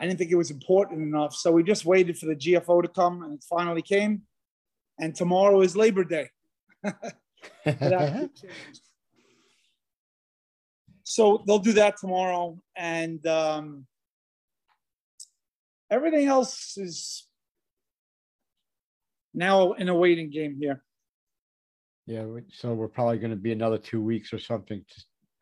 I 0.00 0.06
didn't 0.06 0.18
think 0.18 0.30
it 0.30 0.36
was 0.36 0.52
important 0.52 1.02
enough. 1.02 1.34
So 1.34 1.50
we 1.50 1.64
just 1.64 1.84
waited 1.84 2.16
for 2.16 2.26
the 2.26 2.36
GFO 2.36 2.80
to 2.82 2.88
come 2.88 3.22
and 3.22 3.34
it 3.34 3.44
finally 3.50 3.82
came. 3.82 4.22
And 4.98 5.14
tomorrow 5.14 5.60
is 5.60 5.76
Labor 5.76 6.04
Day. 6.04 6.30
So 11.10 11.42
they'll 11.46 11.58
do 11.58 11.72
that 11.72 11.96
tomorrow. 11.96 12.60
And 12.76 13.26
um, 13.26 13.86
everything 15.90 16.26
else 16.26 16.76
is 16.76 17.26
now 19.32 19.72
in 19.72 19.88
a 19.88 19.94
waiting 19.94 20.28
game 20.28 20.58
here. 20.60 20.84
Yeah, 22.08 22.24
so 22.50 22.72
we're 22.72 22.88
probably 22.88 23.18
going 23.18 23.30
to 23.30 23.36
be 23.36 23.52
another 23.52 23.78
two 23.78 24.00
weeks 24.02 24.32
or 24.32 24.38
something. 24.38 24.82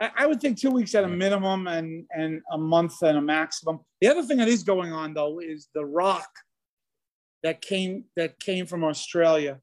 I, 0.00 0.10
I 0.18 0.26
would 0.26 0.40
think 0.40 0.58
two 0.58 0.70
weeks 0.72 0.94
at 0.94 1.04
a 1.04 1.08
minimum 1.08 1.68
and, 1.68 2.04
and 2.10 2.42
a 2.52 2.58
month 2.58 3.02
and 3.02 3.16
a 3.16 3.20
maximum. 3.22 3.80
The 4.00 4.08
other 4.08 4.22
thing 4.22 4.38
that 4.38 4.48
is 4.48 4.62
going 4.62 4.92
on 4.92 5.14
though 5.14 5.38
is 5.38 5.68
the 5.74 5.84
rock 5.84 6.28
that 7.42 7.60
came 7.62 8.04
that 8.16 8.38
came 8.40 8.66
from 8.66 8.82
Australia 8.84 9.60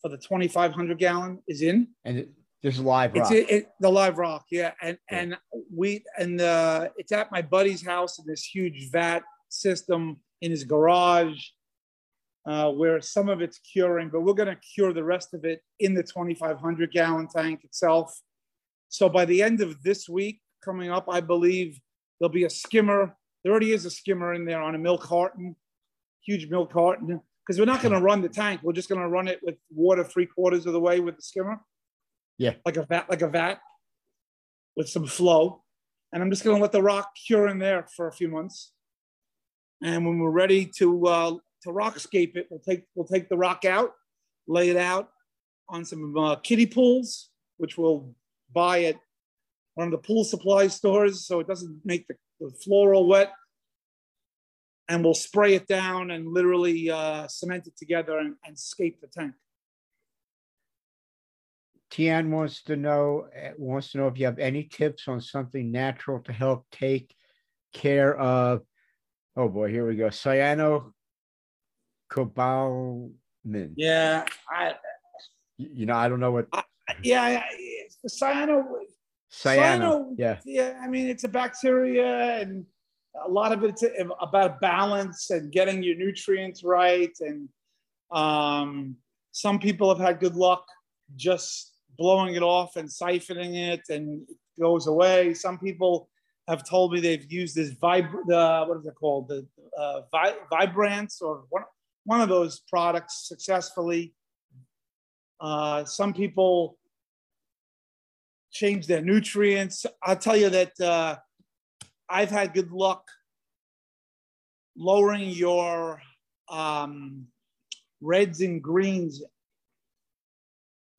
for 0.00 0.08
the 0.08 0.16
2,500 0.16 0.98
gallon 0.98 1.42
is 1.46 1.60
in. 1.62 1.88
and 2.04 2.18
it, 2.18 2.30
this 2.62 2.74
is 2.74 2.80
live 2.80 3.10
It's 3.14 3.30
rock. 3.30 3.32
it, 3.32 3.50
it, 3.50 3.70
the 3.80 3.90
live 3.90 4.18
rock, 4.18 4.46
yeah, 4.50 4.72
and 4.82 4.98
Yeah. 5.10 5.18
and 5.20 5.36
we 5.74 6.02
and 6.18 6.40
uh, 6.40 6.88
it's 6.96 7.12
at 7.12 7.30
my 7.30 7.42
buddy's 7.42 7.84
house 7.84 8.18
in 8.18 8.24
this 8.26 8.44
huge 8.44 8.90
vat 8.90 9.22
system 9.50 10.20
in 10.40 10.50
his 10.50 10.64
garage, 10.64 11.38
uh, 12.46 12.70
where 12.70 13.00
some 13.00 13.28
of 13.28 13.40
it's 13.40 13.58
curing, 13.58 14.08
but 14.08 14.22
we're 14.22 14.34
going 14.34 14.48
to 14.48 14.60
cure 14.74 14.92
the 14.92 15.04
rest 15.04 15.34
of 15.34 15.44
it 15.44 15.62
in 15.78 15.94
the 15.94 16.02
2,500 16.02 16.90
gallon 16.92 17.28
tank 17.28 17.64
itself. 17.64 18.18
So 18.88 19.08
by 19.08 19.24
the 19.24 19.42
end 19.42 19.60
of 19.60 19.82
this 19.82 20.08
week 20.08 20.40
coming 20.64 20.90
up, 20.90 21.06
I 21.08 21.20
believe 21.20 21.78
there'll 22.18 22.32
be 22.32 22.44
a 22.44 22.50
skimmer. 22.50 23.16
There 23.44 23.52
already 23.52 23.72
is 23.72 23.84
a 23.84 23.90
skimmer 23.90 24.34
in 24.34 24.44
there 24.44 24.60
on 24.60 24.74
a 24.74 24.78
milk 24.78 25.02
carton, 25.02 25.54
huge 26.24 26.48
milk 26.50 26.72
carton, 26.72 27.20
because 27.46 27.58
we're 27.58 27.66
not 27.66 27.82
going 27.82 27.94
to 27.94 28.00
run 28.00 28.22
the 28.22 28.28
tank. 28.28 28.60
We're 28.62 28.72
just 28.72 28.88
going 28.88 29.00
to 29.00 29.08
run 29.08 29.28
it 29.28 29.40
with 29.42 29.56
water 29.70 30.04
three 30.04 30.26
quarters 30.26 30.66
of 30.66 30.72
the 30.72 30.80
way 30.80 31.00
with 31.00 31.16
the 31.16 31.22
skimmer. 31.22 31.60
Yeah. 32.38 32.54
Like 32.64 32.76
a 32.76 32.86
vat, 32.86 33.08
like 33.10 33.22
a 33.22 33.28
vat 33.28 33.58
with 34.76 34.88
some 34.88 35.06
flow. 35.06 35.62
And 36.12 36.22
I'm 36.22 36.30
just 36.30 36.42
going 36.42 36.56
to 36.56 36.62
let 36.62 36.72
the 36.72 36.82
rock 36.82 37.10
cure 37.26 37.48
in 37.48 37.58
there 37.58 37.86
for 37.94 38.08
a 38.08 38.12
few 38.12 38.28
months. 38.28 38.72
And 39.82 40.06
when 40.06 40.18
we're 40.18 40.30
ready 40.30 40.66
to 40.78 41.06
uh, 41.06 41.34
to 41.62 41.70
rockscape 41.70 42.36
it, 42.36 42.46
we'll 42.50 42.60
take 42.60 42.84
we'll 42.94 43.06
take 43.06 43.28
the 43.28 43.36
rock 43.36 43.64
out, 43.64 43.92
lay 44.46 44.70
it 44.70 44.76
out 44.76 45.10
on 45.68 45.84
some 45.84 46.16
uh, 46.16 46.36
kiddie 46.36 46.66
pools, 46.66 47.30
which 47.58 47.78
we'll 47.78 48.14
buy 48.52 48.84
at 48.84 48.96
one 49.74 49.86
of 49.86 49.92
the 49.92 49.98
pool 49.98 50.24
supply 50.24 50.66
stores, 50.66 51.26
so 51.26 51.40
it 51.40 51.46
doesn't 51.46 51.80
make 51.84 52.06
the, 52.08 52.14
the 52.40 52.50
floor 52.50 52.94
all 52.94 53.06
wet. 53.06 53.32
And 54.88 55.04
we'll 55.04 55.14
spray 55.14 55.54
it 55.54 55.68
down 55.68 56.10
and 56.10 56.26
literally 56.26 56.90
uh, 56.90 57.28
cement 57.28 57.68
it 57.68 57.76
together 57.76 58.18
and, 58.18 58.34
and 58.44 58.58
scape 58.58 59.00
the 59.00 59.06
tank. 59.06 59.34
Tian 61.90 62.30
wants 62.30 62.62
to 62.64 62.76
know 62.76 63.26
uh, 63.36 63.50
wants 63.56 63.92
to 63.92 63.98
know 63.98 64.08
if 64.08 64.18
you 64.18 64.26
have 64.26 64.38
any 64.38 64.64
tips 64.64 65.08
on 65.08 65.20
something 65.20 65.70
natural 65.70 66.20
to 66.20 66.32
help 66.32 66.66
take 66.70 67.14
care 67.72 68.16
of. 68.18 68.62
Oh 69.36 69.48
boy, 69.48 69.70
here 69.70 69.86
we 69.86 69.96
go. 69.96 70.06
Cyano 70.06 70.92
cobalamin. 72.10 73.72
Yeah, 73.76 74.24
I, 74.50 74.74
You 75.56 75.86
know, 75.86 75.94
I 75.94 76.08
don't 76.08 76.20
know 76.20 76.32
what 76.32 76.48
yeah, 77.02 77.22
I- 77.22 77.44
cyano, 78.06 78.64
cyano. 79.30 80.14
Yeah, 80.18 80.38
yeah, 80.44 80.78
I 80.82 80.88
mean, 80.88 81.08
it's 81.08 81.24
a 81.24 81.28
bacteria 81.28 82.40
and 82.40 82.66
a 83.24 83.28
lot 83.28 83.52
of 83.52 83.64
it's 83.64 83.84
about 84.20 84.60
balance 84.60 85.30
and 85.30 85.50
getting 85.52 85.82
your 85.82 85.96
nutrients 85.96 86.62
right. 86.64 87.10
And 87.20 87.48
um, 88.10 88.96
some 89.32 89.58
people 89.58 89.88
have 89.88 89.98
had 90.04 90.20
good 90.20 90.34
luck 90.36 90.64
just 91.16 91.74
blowing 91.98 92.34
it 92.34 92.42
off 92.42 92.76
and 92.76 92.88
siphoning 92.88 93.54
it 93.72 93.82
and 93.88 94.22
it 94.28 94.36
goes 94.60 94.86
away. 94.86 95.34
Some 95.34 95.58
people 95.58 96.08
have 96.48 96.64
told 96.68 96.92
me 96.92 97.00
they've 97.00 97.30
used 97.30 97.54
this 97.54 97.72
vib- 97.74 98.26
the 98.26 98.64
what 98.66 98.78
is 98.78 98.86
it 98.86 98.94
called? 98.94 99.28
The 99.28 99.46
uh, 99.78 100.02
vi- 100.12 100.36
Vibrance 100.50 101.20
or 101.20 101.44
one, 101.50 101.64
one 102.04 102.20
of 102.20 102.28
those 102.28 102.60
products 102.68 103.28
successfully. 103.28 104.14
Uh, 105.40 105.84
some 105.84 106.12
people 106.12 106.78
change 108.52 108.86
their 108.86 109.00
nutrients. 109.00 109.86
I'll 110.02 110.16
tell 110.16 110.36
you 110.36 110.50
that 110.50 110.80
uh, 110.80 111.16
I've 112.08 112.30
had 112.30 112.52
good 112.52 112.72
luck 112.72 113.04
lowering 114.76 115.30
your 115.30 116.00
um, 116.48 117.26
reds 118.00 118.40
and 118.40 118.62
greens 118.62 119.22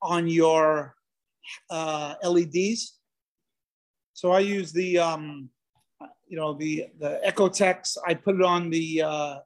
on 0.00 0.28
your 0.28 0.94
uh, 1.70 2.14
LEDs. 2.24 2.98
So 4.14 4.30
I 4.30 4.40
use 4.40 4.72
the, 4.72 4.98
um, 4.98 5.48
you 6.28 6.36
know, 6.36 6.54
the 6.54 6.86
the 6.98 7.20
EcoTech. 7.26 7.96
I 8.06 8.14
put 8.14 8.36
it 8.36 8.42
on 8.42 8.70
the 8.70 9.02
uh, 9.02 9.38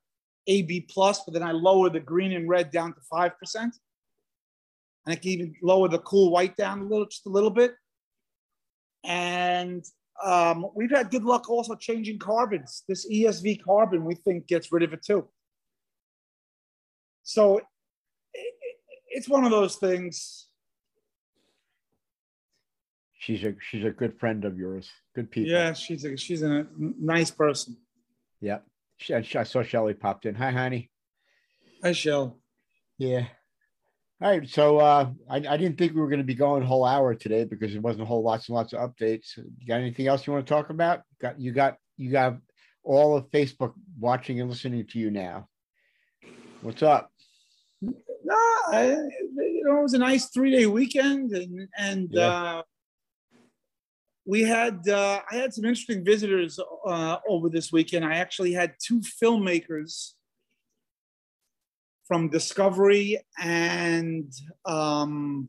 AB 0.46 0.86
plus, 0.90 1.22
but 1.24 1.34
then 1.34 1.42
I 1.42 1.52
lower 1.52 1.90
the 1.90 2.00
green 2.00 2.32
and 2.32 2.48
red 2.48 2.70
down 2.70 2.94
to 2.94 3.00
five 3.10 3.38
percent, 3.38 3.74
and 5.04 5.12
I 5.12 5.16
can 5.16 5.30
even 5.30 5.54
lower 5.62 5.88
the 5.88 5.98
cool 5.98 6.30
white 6.30 6.56
down 6.56 6.80
a 6.80 6.84
little, 6.84 7.06
just 7.06 7.26
a 7.26 7.30
little 7.30 7.50
bit. 7.50 7.74
And 9.04 9.84
um, 10.24 10.66
we've 10.74 10.90
had 10.90 11.10
good 11.10 11.24
luck 11.24 11.48
also 11.48 11.74
changing 11.74 12.18
carbons. 12.18 12.82
This 12.88 13.08
ESV 13.10 13.62
carbon, 13.62 14.04
we 14.04 14.14
think, 14.14 14.46
gets 14.46 14.72
rid 14.72 14.82
of 14.82 14.92
it 14.92 15.04
too. 15.04 15.28
So 17.22 17.58
it, 17.58 17.64
it, 18.34 18.76
it's 19.08 19.28
one 19.28 19.44
of 19.44 19.50
those 19.50 19.76
things. 19.76 20.46
she's 23.26 23.42
a 23.42 23.54
she's 23.60 23.84
a 23.84 23.90
good 23.90 24.18
friend 24.18 24.44
of 24.44 24.56
yours. 24.56 24.88
Good 25.14 25.30
people. 25.30 25.50
Yeah, 25.50 25.72
she's 25.72 26.04
a 26.04 26.16
she's 26.16 26.42
a 26.42 26.66
nice 26.78 27.30
person. 27.30 27.76
yeah. 28.40 28.58
I 29.10 29.22
saw 29.44 29.62
Shelly 29.62 29.94
popped 29.94 30.26
in. 30.26 30.34
Hi, 30.34 30.50
honey. 30.50 30.90
Hi, 31.82 31.92
Shell. 31.92 32.38
Yeah. 32.98 33.26
All 34.22 34.30
right. 34.30 34.48
So 34.48 34.78
uh, 34.78 35.10
I, 35.28 35.36
I 35.36 35.56
didn't 35.56 35.76
think 35.76 35.94
we 35.94 36.00
were 36.00 36.08
going 36.08 36.20
to 36.20 36.24
be 36.24 36.34
going 36.34 36.62
a 36.62 36.66
whole 36.66 36.84
hour 36.84 37.14
today 37.14 37.44
because 37.44 37.74
it 37.74 37.82
wasn't 37.82 38.02
a 38.02 38.06
whole 38.06 38.22
lots 38.22 38.48
and 38.48 38.56
lots 38.56 38.72
of 38.72 38.80
updates. 38.80 39.36
You 39.36 39.66
got 39.68 39.80
anything 39.80 40.06
else 40.06 40.26
you 40.26 40.32
want 40.32 40.46
to 40.46 40.52
talk 40.52 40.70
about? 40.70 41.02
Got 41.20 41.38
you 41.38 41.52
got 41.52 41.76
you 41.98 42.10
got 42.10 42.38
all 42.82 43.16
of 43.16 43.30
Facebook 43.30 43.74
watching 43.98 44.40
and 44.40 44.48
listening 44.48 44.86
to 44.86 44.98
you 44.98 45.10
now. 45.10 45.48
What's 46.62 46.82
up? 46.82 47.10
No, 47.82 47.94
I, 48.72 48.96
you 49.36 49.62
know, 49.64 49.78
it 49.78 49.82
was 49.82 49.94
a 49.94 49.98
nice 49.98 50.30
three 50.30 50.50
day 50.50 50.66
weekend, 50.66 51.32
and 51.32 51.68
and 51.76 52.08
Yeah. 52.10 52.28
uh, 52.28 52.62
we 54.26 54.42
had 54.42 54.86
uh, 54.88 55.20
I 55.30 55.36
had 55.36 55.54
some 55.54 55.64
interesting 55.64 56.04
visitors 56.04 56.58
uh, 56.86 57.18
over 57.28 57.48
this 57.48 57.72
weekend. 57.72 58.04
I 58.04 58.16
actually 58.16 58.52
had 58.52 58.74
two 58.84 59.00
filmmakers 59.00 60.12
from 62.08 62.28
Discovery 62.28 63.18
and 63.38 64.32
um, 64.64 65.48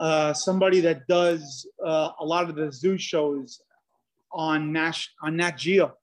uh, 0.00 0.32
somebody 0.32 0.80
that 0.80 1.06
does 1.06 1.66
uh, 1.84 2.10
a 2.18 2.24
lot 2.24 2.48
of 2.48 2.56
the 2.56 2.72
zoo 2.72 2.98
shows 2.98 3.60
on 4.32 4.72
Nash 4.72 5.10
on 5.22 5.36
Nat 5.36 5.58
Geo 5.58 5.94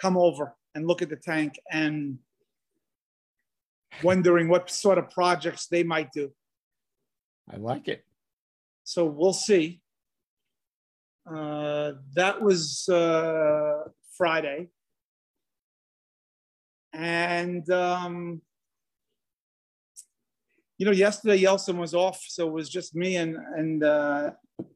come 0.00 0.16
over 0.16 0.54
and 0.76 0.86
look 0.86 1.02
at 1.02 1.08
the 1.08 1.16
tank 1.16 1.58
and 1.72 2.18
wondering 4.02 4.48
what 4.48 4.70
sort 4.70 4.98
of 4.98 5.10
projects 5.10 5.66
they 5.66 5.82
might 5.82 6.12
do. 6.12 6.30
I 7.50 7.56
like 7.56 7.88
it. 7.88 8.05
So 8.86 9.04
we'll 9.04 9.32
see. 9.32 9.80
Uh, 11.28 11.94
that 12.14 12.40
was 12.40 12.88
uh, 12.88 13.88
Friday. 14.16 14.68
And, 16.94 17.68
um, 17.68 18.40
you 20.78 20.86
know, 20.86 20.92
yesterday 20.92 21.42
Yeltsin 21.42 21.78
was 21.78 21.94
off, 21.94 22.22
so 22.28 22.46
it 22.46 22.52
was 22.52 22.68
just 22.68 22.94
me 22.94 23.16
and 23.16 23.36
and 23.56 23.82
uh, 23.82 24.30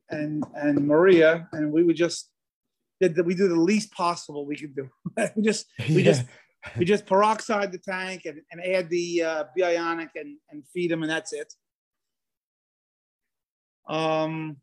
and 0.08 0.42
and 0.54 0.86
Maria, 0.86 1.46
and 1.52 1.70
we 1.70 1.84
would 1.84 1.96
just 1.96 2.30
did 3.00 3.24
we 3.24 3.34
do 3.34 3.48
the 3.48 3.54
least 3.54 3.92
possible 3.92 4.46
we 4.46 4.56
could 4.56 4.74
do. 4.74 4.88
we 5.36 5.42
just 5.42 5.66
we 5.88 6.02
just 6.02 6.24
we 6.78 6.84
just 6.84 7.06
peroxide 7.06 7.70
the 7.70 7.78
tank 7.78 8.22
and, 8.24 8.40
and 8.50 8.64
add 8.64 8.88
the 8.90 9.22
uh, 9.22 9.44
B-Ionic 9.54 10.10
and, 10.16 10.38
and 10.50 10.64
feed 10.72 10.90
them, 10.90 11.02
and 11.02 11.10
that's 11.10 11.32
it. 11.32 11.52
Um, 13.88 14.56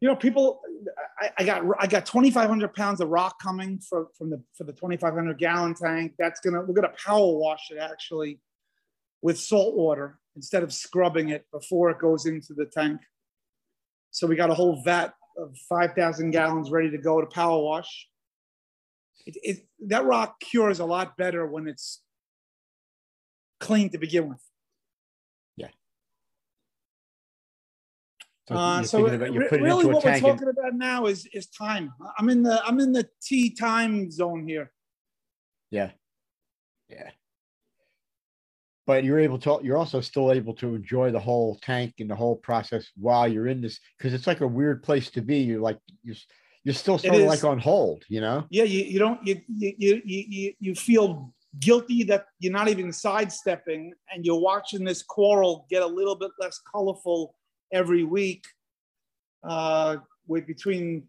you 0.00 0.08
know, 0.08 0.16
people, 0.16 0.60
I, 1.20 1.30
I 1.38 1.44
got 1.44 1.62
I 1.78 1.86
got 1.86 2.06
2,500 2.06 2.74
pounds 2.74 3.00
of 3.00 3.08
rock 3.08 3.40
coming 3.40 3.78
for, 3.78 4.08
from 4.18 4.30
the 4.30 4.42
for 4.56 4.64
the 4.64 4.72
2,500 4.72 5.38
gallon 5.38 5.74
tank. 5.74 6.14
That's 6.18 6.40
gonna 6.40 6.62
we're 6.62 6.74
gonna 6.74 6.92
power 7.04 7.34
wash 7.34 7.70
it 7.70 7.78
actually 7.78 8.40
with 9.22 9.38
salt 9.38 9.76
water 9.76 10.18
instead 10.34 10.62
of 10.62 10.72
scrubbing 10.72 11.28
it 11.28 11.46
before 11.52 11.90
it 11.90 11.98
goes 11.98 12.26
into 12.26 12.54
the 12.54 12.66
tank. 12.66 13.00
So 14.10 14.26
we 14.26 14.34
got 14.34 14.50
a 14.50 14.54
whole 14.54 14.82
vat 14.82 15.14
of 15.38 15.56
5,000 15.68 16.30
gallons 16.30 16.70
ready 16.70 16.90
to 16.90 16.98
go 16.98 17.20
to 17.20 17.26
power 17.26 17.62
wash 17.62 18.08
it, 19.26 19.36
it, 19.42 19.66
that 19.88 20.04
rock 20.04 20.40
cures 20.40 20.80
a 20.80 20.84
lot 20.84 21.16
better 21.16 21.46
when 21.46 21.68
it's 21.68 22.02
clean 23.60 23.90
to 23.90 23.98
begin 23.98 24.28
with. 24.28 24.42
So 28.48 28.54
Uh, 28.56 28.82
so 28.82 29.06
about- 29.06 29.30
re- 29.30 29.48
really, 29.52 29.86
what 29.86 29.94
we're 29.96 30.00
tank 30.00 30.24
and- 30.24 30.38
talking 30.38 30.48
about 30.48 30.74
now 30.74 31.06
is 31.06 31.26
is 31.26 31.46
time. 31.48 31.92
I'm 32.18 32.28
in 32.28 32.42
the 32.42 32.60
I'm 32.64 32.80
in 32.80 32.92
the 32.92 33.08
T 33.22 33.50
time 33.50 34.10
zone 34.10 34.46
here. 34.48 34.72
Yeah. 35.70 35.92
Yeah. 36.88 37.10
But 38.84 39.04
you're 39.04 39.20
able 39.20 39.38
to, 39.38 39.60
you're 39.62 39.76
also 39.76 40.00
still 40.00 40.32
able 40.32 40.54
to 40.54 40.74
enjoy 40.74 41.12
the 41.12 41.20
whole 41.20 41.56
tank 41.62 41.94
and 42.00 42.10
the 42.10 42.16
whole 42.16 42.34
process 42.36 42.90
while 42.96 43.28
you're 43.28 43.46
in 43.46 43.60
this, 43.60 43.78
because 43.96 44.12
it's 44.12 44.26
like 44.26 44.40
a 44.40 44.46
weird 44.46 44.82
place 44.82 45.08
to 45.12 45.22
be. 45.22 45.38
You're 45.38 45.60
like, 45.60 45.78
you're, 46.02 46.16
you're 46.64 46.74
still 46.74 46.98
sort 46.98 47.14
of 47.14 47.20
like 47.22 47.44
on 47.44 47.60
hold, 47.60 48.04
you 48.08 48.20
know? 48.20 48.44
Yeah, 48.50 48.64
you, 48.64 48.80
you 48.84 48.98
don't 48.98 49.24
you, 49.24 49.40
you 49.46 49.72
you 49.78 50.02
you 50.04 50.52
you 50.58 50.74
feel 50.74 51.32
guilty 51.60 52.02
that 52.04 52.26
you're 52.40 52.52
not 52.52 52.68
even 52.68 52.92
sidestepping, 52.92 53.94
and 54.12 54.26
you're 54.26 54.40
watching 54.40 54.82
this 54.84 55.02
coral 55.02 55.64
get 55.70 55.82
a 55.82 55.86
little 55.86 56.16
bit 56.16 56.32
less 56.40 56.60
colorful 56.70 57.36
every 57.72 58.04
week, 58.04 58.44
uh, 59.44 59.96
with 60.26 60.46
between 60.46 61.04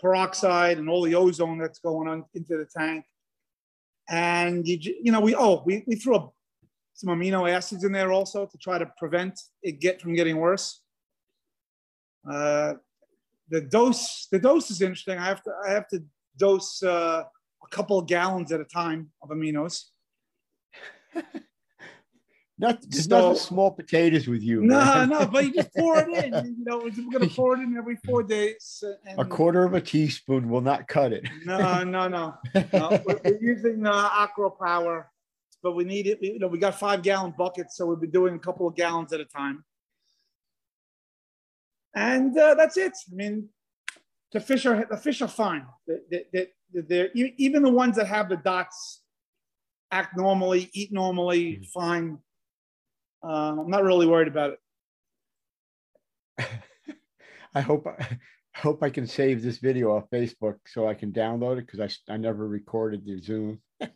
peroxide 0.00 0.78
and 0.78 0.88
all 0.88 1.02
the 1.02 1.14
ozone 1.14 1.58
that's 1.58 1.78
going 1.78 2.08
on 2.08 2.24
into 2.34 2.56
the 2.56 2.66
tank. 2.66 3.04
And 4.08 4.66
you 4.66 4.78
you 5.02 5.12
know 5.12 5.20
we 5.20 5.34
oh 5.34 5.62
we, 5.66 5.84
we 5.86 5.96
threw 5.96 6.16
a, 6.16 6.28
some 6.94 7.10
amino 7.10 7.50
acids 7.50 7.84
in 7.84 7.92
there 7.92 8.12
also 8.12 8.46
to 8.46 8.58
try 8.58 8.78
to 8.78 8.90
prevent 8.98 9.38
it 9.62 9.80
get 9.80 10.00
from 10.00 10.14
getting 10.14 10.36
worse. 10.36 10.80
Uh, 12.30 12.74
the 13.50 13.60
dose 13.60 14.26
the 14.30 14.38
dose 14.38 14.70
is 14.70 14.82
interesting. 14.82 15.18
I 15.18 15.26
have 15.26 15.42
to 15.42 15.52
I 15.66 15.72
have 15.72 15.88
to 15.88 16.02
dose 16.36 16.82
uh, 16.82 17.24
a 17.62 17.68
couple 17.70 17.98
of 17.98 18.06
gallons 18.06 18.52
at 18.52 18.60
a 18.60 18.64
time 18.64 19.10
of 19.22 19.30
aminos. 19.30 19.84
Not, 22.60 22.82
just 22.88 23.08
So- 23.08 23.28
nothing 23.28 23.38
small 23.40 23.70
potatoes 23.70 24.26
with 24.26 24.42
you. 24.42 24.62
No, 24.62 24.78
man. 24.78 25.08
no, 25.10 25.26
but 25.26 25.44
you 25.44 25.52
just 25.54 25.72
pour 25.74 25.96
it 25.98 26.08
in. 26.24 26.34
You 26.58 26.64
know, 26.64 26.78
we're 26.78 26.90
gonna 27.12 27.30
pour 27.34 27.54
it 27.54 27.60
in 27.60 27.76
every 27.76 27.96
four 28.04 28.22
days. 28.24 28.82
And 29.06 29.18
A 29.20 29.24
quarter 29.24 29.62
of 29.64 29.74
a 29.74 29.80
teaspoon 29.80 30.48
will 30.48 30.60
not 30.60 30.88
cut 30.88 31.12
it. 31.12 31.24
No, 31.44 31.84
no, 31.84 32.08
no. 32.08 32.34
no. 32.72 33.00
We're, 33.06 33.20
we're 33.24 33.38
using 33.40 33.86
uh, 33.86 33.92
Aqua 33.92 34.50
Power, 34.50 35.08
but 35.62 35.72
we 35.76 35.84
need 35.84 36.08
it. 36.08 36.18
we- 36.20 36.32
You 36.32 36.38
know, 36.40 36.48
we 36.48 36.58
got 36.58 36.78
five 36.78 37.02
gallon 37.02 37.32
buckets, 37.38 37.76
so 37.76 37.86
we'll 37.86 37.96
be 37.96 38.08
doing 38.08 38.34
a 38.34 38.38
couple 38.40 38.66
of 38.66 38.74
gallons 38.74 39.12
at 39.12 39.20
a 39.20 39.24
time. 39.24 39.64
And 41.94 42.36
uh, 42.36 42.54
that's 42.54 42.76
it. 42.76 42.92
I 43.10 43.14
mean, 43.14 43.48
the 44.32 44.40
fish 44.40 44.66
are 44.66 44.84
the 44.90 44.96
fish 44.96 45.22
are 45.22 45.28
fine. 45.28 45.64
They- 45.86 46.00
they- 46.10 46.24
they- 46.32 46.52
they're, 46.70 47.08
even 47.14 47.62
the 47.62 47.70
ones 47.70 47.96
that 47.96 48.08
have 48.08 48.28
the 48.28 48.36
dots 48.36 49.00
act 49.90 50.14
normally, 50.18 50.68
eat 50.74 50.92
normally, 50.92 51.62
fine. 51.72 52.18
Uh, 53.22 53.56
I'm 53.60 53.70
not 53.70 53.84
really 53.84 54.06
worried 54.06 54.28
about 54.28 54.56
it. 56.38 56.46
I 57.54 57.60
hope 57.60 57.86
I 57.86 58.18
hope 58.54 58.82
I 58.82 58.90
can 58.90 59.06
save 59.06 59.42
this 59.42 59.58
video 59.58 59.96
off 59.96 60.10
Facebook 60.10 60.56
so 60.66 60.88
I 60.88 60.94
can 60.94 61.12
download 61.12 61.58
it 61.58 61.66
because 61.66 61.80
I, 62.08 62.12
I 62.12 62.16
never 62.16 62.46
recorded 62.46 63.04
the 63.04 63.20
Zoom. 63.20 63.60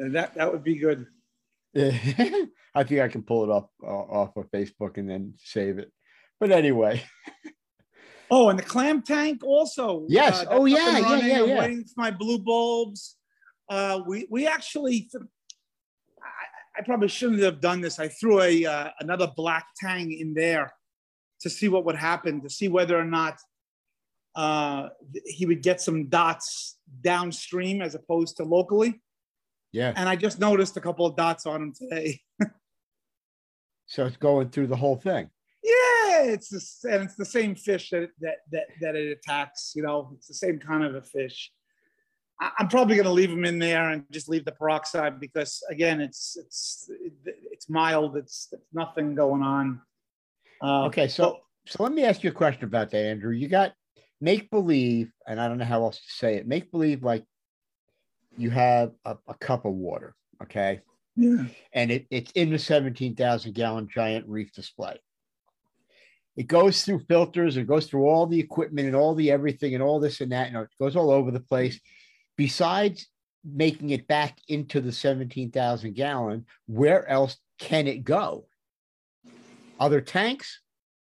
That 0.00 0.36
that 0.36 0.52
would 0.52 0.62
be 0.62 0.76
good. 0.76 1.06
I 1.76 2.84
think 2.84 3.00
I 3.00 3.08
can 3.08 3.24
pull 3.24 3.42
it 3.42 3.50
off 3.50 3.68
uh, 3.82 3.86
off 3.86 4.36
of 4.36 4.48
Facebook 4.52 4.96
and 4.96 5.10
then 5.10 5.34
save 5.38 5.78
it. 5.78 5.92
But 6.38 6.52
anyway, 6.52 7.02
Oh, 8.30 8.48
and 8.48 8.58
the 8.58 8.62
clam 8.62 9.02
tank 9.02 9.42
also. 9.42 10.04
Yes. 10.08 10.38
that's 10.38 10.50
Oh, 10.50 10.66
yeah, 10.66 10.98
yeah, 10.98 11.16
yeah, 11.16 11.44
yeah. 11.44 11.58
waiting 11.60 11.84
for 11.84 11.94
my 11.96 12.10
blue 12.10 12.38
bulbs. 12.38 13.16
Uh, 13.70 14.00
we 14.06 14.26
we 14.30 14.46
actually, 14.46 15.10
I, 16.78 16.82
probably 16.82 17.08
shouldn't 17.08 17.42
have 17.42 17.60
done 17.60 17.80
this. 17.80 17.98
I 17.98 18.08
threw 18.08 18.40
a 18.40 18.64
uh, 18.64 18.90
another 19.00 19.30
black 19.36 19.66
tang 19.76 20.12
in 20.12 20.34
there 20.34 20.72
to 21.40 21.50
see 21.50 21.68
what 21.68 21.84
would 21.84 21.96
happen, 21.96 22.40
to 22.42 22.50
see 22.50 22.68
whether 22.68 22.98
or 22.98 23.04
not 23.04 23.38
uh, 24.34 24.88
he 25.24 25.46
would 25.46 25.62
get 25.62 25.80
some 25.80 26.08
dots 26.08 26.78
downstream 27.02 27.82
as 27.82 27.94
opposed 27.94 28.36
to 28.36 28.44
locally. 28.44 29.00
yeah. 29.72 29.92
And 29.96 30.08
I 30.08 30.16
just 30.16 30.38
noticed 30.38 30.76
a 30.76 30.80
couple 30.80 31.06
of 31.06 31.16
dots 31.16 31.46
on 31.46 31.62
him 31.62 31.72
today. 31.72 32.20
So 33.88 34.04
it's 34.04 34.18
going 34.18 34.50
through 34.50 34.66
the 34.66 34.76
whole 34.76 34.96
thing. 34.96 35.30
Yeah, 35.64 36.22
it's 36.24 36.50
the, 36.50 36.92
and 36.92 37.04
it's 37.04 37.16
the 37.16 37.24
same 37.24 37.54
fish 37.54 37.90
that, 37.90 38.10
that 38.20 38.36
that 38.52 38.66
that 38.80 38.96
it 38.96 39.10
attacks. 39.10 39.72
You 39.74 39.82
know, 39.82 40.12
it's 40.14 40.28
the 40.28 40.34
same 40.34 40.58
kind 40.58 40.84
of 40.84 40.94
a 40.94 41.02
fish. 41.02 41.50
I'm 42.40 42.68
probably 42.68 42.94
going 42.94 43.06
to 43.06 43.12
leave 43.12 43.30
them 43.30 43.44
in 43.44 43.58
there 43.58 43.90
and 43.90 44.04
just 44.12 44.28
leave 44.28 44.44
the 44.44 44.52
peroxide 44.52 45.18
because 45.18 45.62
again, 45.70 46.00
it's 46.00 46.36
it's 46.36 46.88
it's 47.50 47.68
mild. 47.68 48.16
It's, 48.16 48.48
it's 48.52 48.72
nothing 48.72 49.14
going 49.16 49.42
on. 49.42 49.80
Uh, 50.62 50.84
Okay, 50.86 51.08
so 51.08 51.38
so 51.66 51.82
let 51.82 51.92
me 51.92 52.04
ask 52.04 52.22
you 52.22 52.30
a 52.30 52.32
question 52.32 52.64
about 52.64 52.90
that, 52.90 53.04
Andrew. 53.04 53.32
You 53.32 53.48
got 53.48 53.72
make 54.20 54.50
believe, 54.50 55.10
and 55.26 55.40
I 55.40 55.48
don't 55.48 55.58
know 55.58 55.64
how 55.64 55.82
else 55.82 55.96
to 55.96 56.12
say 56.12 56.36
it. 56.36 56.46
Make 56.46 56.70
believe 56.70 57.02
like 57.02 57.24
you 58.36 58.50
have 58.50 58.92
a, 59.04 59.16
a 59.26 59.34
cup 59.34 59.64
of 59.64 59.72
water, 59.72 60.14
okay, 60.40 60.80
yeah, 61.16 61.44
and 61.72 61.90
it, 61.90 62.06
it's 62.10 62.30
in 62.32 62.50
the 62.50 62.58
seventeen 62.58 63.16
thousand 63.16 63.54
gallon 63.54 63.88
giant 63.92 64.28
reef 64.28 64.52
display. 64.52 65.00
It 66.36 66.46
goes 66.46 66.84
through 66.84 67.00
filters, 67.08 67.56
it 67.56 67.66
goes 67.66 67.86
through 67.86 68.06
all 68.06 68.28
the 68.28 68.38
equipment 68.38 68.86
and 68.86 68.94
all 68.94 69.16
the 69.16 69.32
everything 69.32 69.74
and 69.74 69.82
all 69.82 69.98
this 69.98 70.20
and 70.20 70.30
that, 70.30 70.46
and 70.46 70.56
it 70.56 70.68
goes 70.78 70.94
all 70.94 71.10
over 71.10 71.32
the 71.32 71.40
place. 71.40 71.80
Besides 72.38 73.08
making 73.44 73.90
it 73.90 74.06
back 74.06 74.38
into 74.48 74.80
the 74.80 74.92
17,000 74.92 75.92
gallon, 75.94 76.46
where 76.66 77.06
else 77.08 77.36
can 77.58 77.86
it 77.86 78.04
go? 78.04 78.46
Other 79.78 80.00
tanks? 80.00 80.60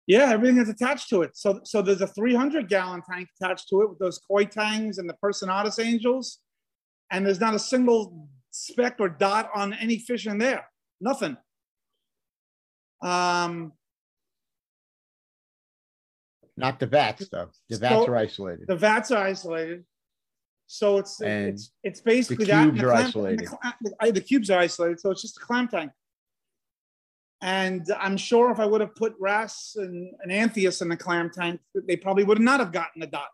yeah, 0.09 0.31
everything 0.31 0.55
that's 0.57 0.71
attached 0.71 1.09
to 1.09 1.23
it. 1.23 1.37
So 1.37 1.61
so 1.65 1.83
there's 1.83 2.01
a 2.01 2.07
300 2.07 2.69
gallon 2.69 3.03
tank 3.11 3.29
attached 3.41 3.69
to 3.71 3.83
it 3.83 3.91
with 3.91 3.99
those 3.99 4.19
koi 4.19 4.45
tangs 4.45 4.99
and 4.99 5.09
the 5.11 5.17
Personatus 5.23 5.85
angels, 5.85 6.39
and 7.11 7.27
there's 7.27 7.41
not 7.41 7.55
a 7.55 7.59
single 7.59 8.29
speck 8.53 8.97
or 9.01 9.09
dot 9.09 9.51
on 9.53 9.73
any 9.75 9.99
fish 9.99 10.27
in 10.29 10.39
there. 10.39 10.65
Nothing. 11.01 11.37
Um, 13.03 13.73
Not 16.57 16.79
the 16.79 16.87
vats, 16.87 17.29
though. 17.29 17.51
The 17.69 17.75
So- 17.77 17.81
vats 17.81 18.09
are 18.09 18.17
isolated. 18.17 18.67
the 18.69 18.77
vats 18.77 19.11
are 19.11 19.25
isolated. 19.27 19.85
So 20.67 20.99
it's 20.99 21.21
And 21.21 21.49
it's 21.49 21.71
it's 21.85 22.01
basically 22.01 22.45
the 22.47 22.53
that. 22.53 22.69
and 22.69 22.73
cubes 22.73 22.83
are 22.85 22.93
isolated. 22.93 23.39
The, 23.83 23.95
the- 24.01 24.13
the 24.13 24.21
cubes 24.21 24.51
are 24.51 24.59
isolated, 24.59 25.01
so 25.01 25.11
it's 25.11 25.23
just 25.23 25.37
a 25.37 25.41
clam 25.41 25.69
tank. 25.69 25.93
And 27.43 27.87
I'm 27.99 28.17
sure 28.17 28.51
if 28.51 28.59
I 28.59 28.67
would 28.67 28.81
have 28.81 28.95
put 28.95 29.15
wrasse 29.21 29.77
and 29.77 30.13
an 30.23 30.31
anthias 30.31 30.83
in 30.83 30.89
the 30.89 30.97
clam 30.97 31.31
tank, 31.31 31.61
they 31.87 31.97
probably 31.97 32.25
would 32.25 32.41
not 32.41 32.61
have 32.61 32.73
gotten 32.73 33.03
a 33.03 33.07
dot. 33.07 33.29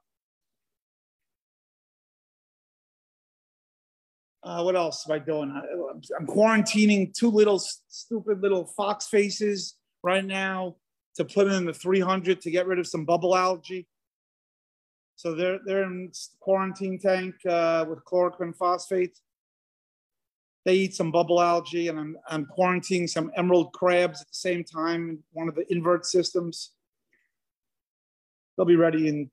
Uh, 4.43 4.63
what 4.63 4.75
else 4.75 5.09
am 5.09 5.15
I 5.15 5.19
doing? 5.21 5.51
I, 5.53 5.61
I'm 6.19 6.27
quarantining 6.27 7.15
two 7.15 7.31
little 7.31 7.61
stupid 7.61 8.41
little 8.43 8.67
fox 8.67 9.07
faces 9.07 9.77
right 10.03 10.25
now 10.25 10.77
to 11.15 11.25
put 11.25 11.47
in 11.47 11.65
the 11.65 11.73
300 11.73 12.41
to 12.41 12.51
get 12.51 12.67
rid 12.67 12.81
of 12.81 12.87
some 12.89 13.05
bubble 13.05 13.37
algae. 13.37 13.87
So 15.23 15.37
they're 15.37 15.61
they're 15.65 15.85
in 15.85 16.11
quarantine 16.41 16.99
tank 16.99 17.37
uh, 17.49 17.85
with 17.89 18.05
chloroquine 18.05 18.57
phosphate. 18.57 19.17
They 20.65 20.75
eat 20.75 20.97
some 20.97 21.13
bubble 21.13 21.41
algae, 21.41 21.87
and 21.87 21.97
I'm 21.97 22.17
I'm 22.29 22.45
quarantining 22.47 23.09
some 23.09 23.31
emerald 23.37 23.73
crabs 23.73 24.21
at 24.21 24.27
the 24.27 24.35
same 24.35 24.65
time 24.65 25.11
in 25.11 25.19
one 25.33 25.49
of 25.49 25.55
the 25.55 25.65
invert 25.73 26.07
systems. 26.07 26.73
They'll 28.57 28.67
be 28.67 28.75
ready 28.75 29.07
in 29.07 29.31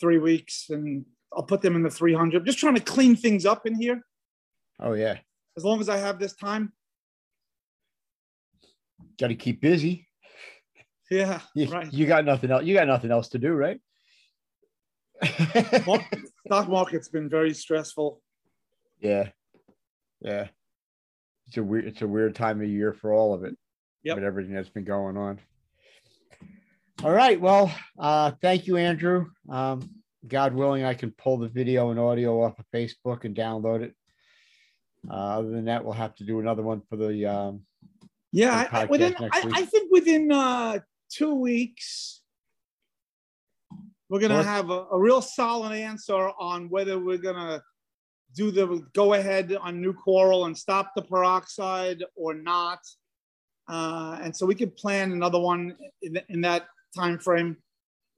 three 0.00 0.18
weeks, 0.18 0.66
and 0.70 1.04
I'll 1.32 1.44
put 1.44 1.62
them 1.62 1.76
in 1.76 1.84
the 1.84 1.90
300. 1.90 2.44
just 2.44 2.58
trying 2.58 2.74
to 2.74 2.80
clean 2.80 3.14
things 3.14 3.46
up 3.46 3.66
in 3.66 3.80
here 3.80 4.02
Oh, 4.80 4.94
yeah. 4.94 5.18
as 5.56 5.64
long 5.64 5.80
as 5.80 5.88
I 5.88 5.98
have 5.98 6.18
this 6.18 6.34
time. 6.34 6.72
Got 9.20 9.28
to 9.28 9.36
keep 9.36 9.60
busy. 9.60 10.08
Yeah, 11.08 11.40
You, 11.54 11.68
right. 11.68 11.92
you 11.92 12.06
got 12.06 12.24
nothing 12.24 12.50
else. 12.50 12.64
You 12.64 12.74
got 12.74 12.88
nothing 12.88 13.12
else 13.12 13.28
to 13.28 13.38
do, 13.38 13.52
right? 13.52 13.78
Mar- 15.86 16.04
Stock 16.46 16.68
market's 16.68 17.08
been 17.08 17.28
very 17.28 17.54
stressful. 17.54 18.20
yeah. 19.00 19.28
Yeah. 20.20 20.48
It's 21.48 21.56
a 21.58 21.62
weird, 21.62 21.84
it's 21.86 22.02
a 22.02 22.06
weird 22.08 22.34
time 22.34 22.60
of 22.60 22.68
year 22.68 22.92
for 22.92 23.12
all 23.12 23.32
of 23.34 23.44
it. 23.44 23.56
Yep. 24.02 24.16
With 24.16 24.24
everything 24.24 24.54
that's 24.54 24.68
been 24.68 24.84
going 24.84 25.16
on. 25.16 25.38
All 27.04 27.12
right. 27.12 27.40
Well, 27.40 27.72
uh, 27.98 28.32
thank 28.40 28.66
you, 28.66 28.76
Andrew. 28.76 29.26
Um, 29.48 29.88
God 30.26 30.54
willing, 30.54 30.84
I 30.84 30.94
can 30.94 31.10
pull 31.12 31.36
the 31.38 31.48
video 31.48 31.90
and 31.90 32.00
audio 32.00 32.42
off 32.42 32.58
of 32.58 32.64
Facebook 32.74 33.24
and 33.24 33.36
download 33.36 33.82
it. 33.82 33.94
Uh, 35.08 35.38
other 35.38 35.50
than 35.50 35.66
that, 35.66 35.84
we'll 35.84 35.92
have 35.92 36.14
to 36.16 36.24
do 36.24 36.40
another 36.40 36.62
one 36.62 36.80
for 36.88 36.96
the 36.96 37.26
um, 37.26 37.62
Yeah, 38.32 38.64
the 38.64 38.74
I, 38.76 38.80
I- 38.82 38.84
within 38.86 39.14
next 39.20 39.44
I. 39.44 39.50
I 39.54 39.64
think 39.66 39.90
within 39.92 40.32
uh, 40.32 40.78
two 41.10 41.34
weeks, 41.34 42.22
we're 44.08 44.20
gonna 44.20 44.34
Well- 44.34 44.44
have 44.44 44.70
a, 44.70 44.86
a 44.92 44.98
real 44.98 45.20
solid 45.22 45.72
answer 45.72 46.30
on 46.38 46.68
whether 46.70 46.98
we're 46.98 47.18
gonna 47.18 47.62
do 48.34 48.50
the 48.50 48.84
go 48.92 49.14
ahead 49.14 49.54
on 49.60 49.80
new 49.80 49.92
coral 49.94 50.44
and 50.46 50.56
stop 50.56 50.92
the 50.94 51.02
peroxide 51.02 52.04
or 52.14 52.34
not. 52.34 52.80
Uh, 53.68 54.18
and 54.22 54.36
so 54.36 54.46
we 54.46 54.54
could 54.54 54.76
plan 54.76 55.10
another 55.12 55.40
one 55.40 55.74
in, 56.02 56.20
in 56.28 56.40
that 56.42 56.66
time 56.94 57.18
frame. 57.18 57.56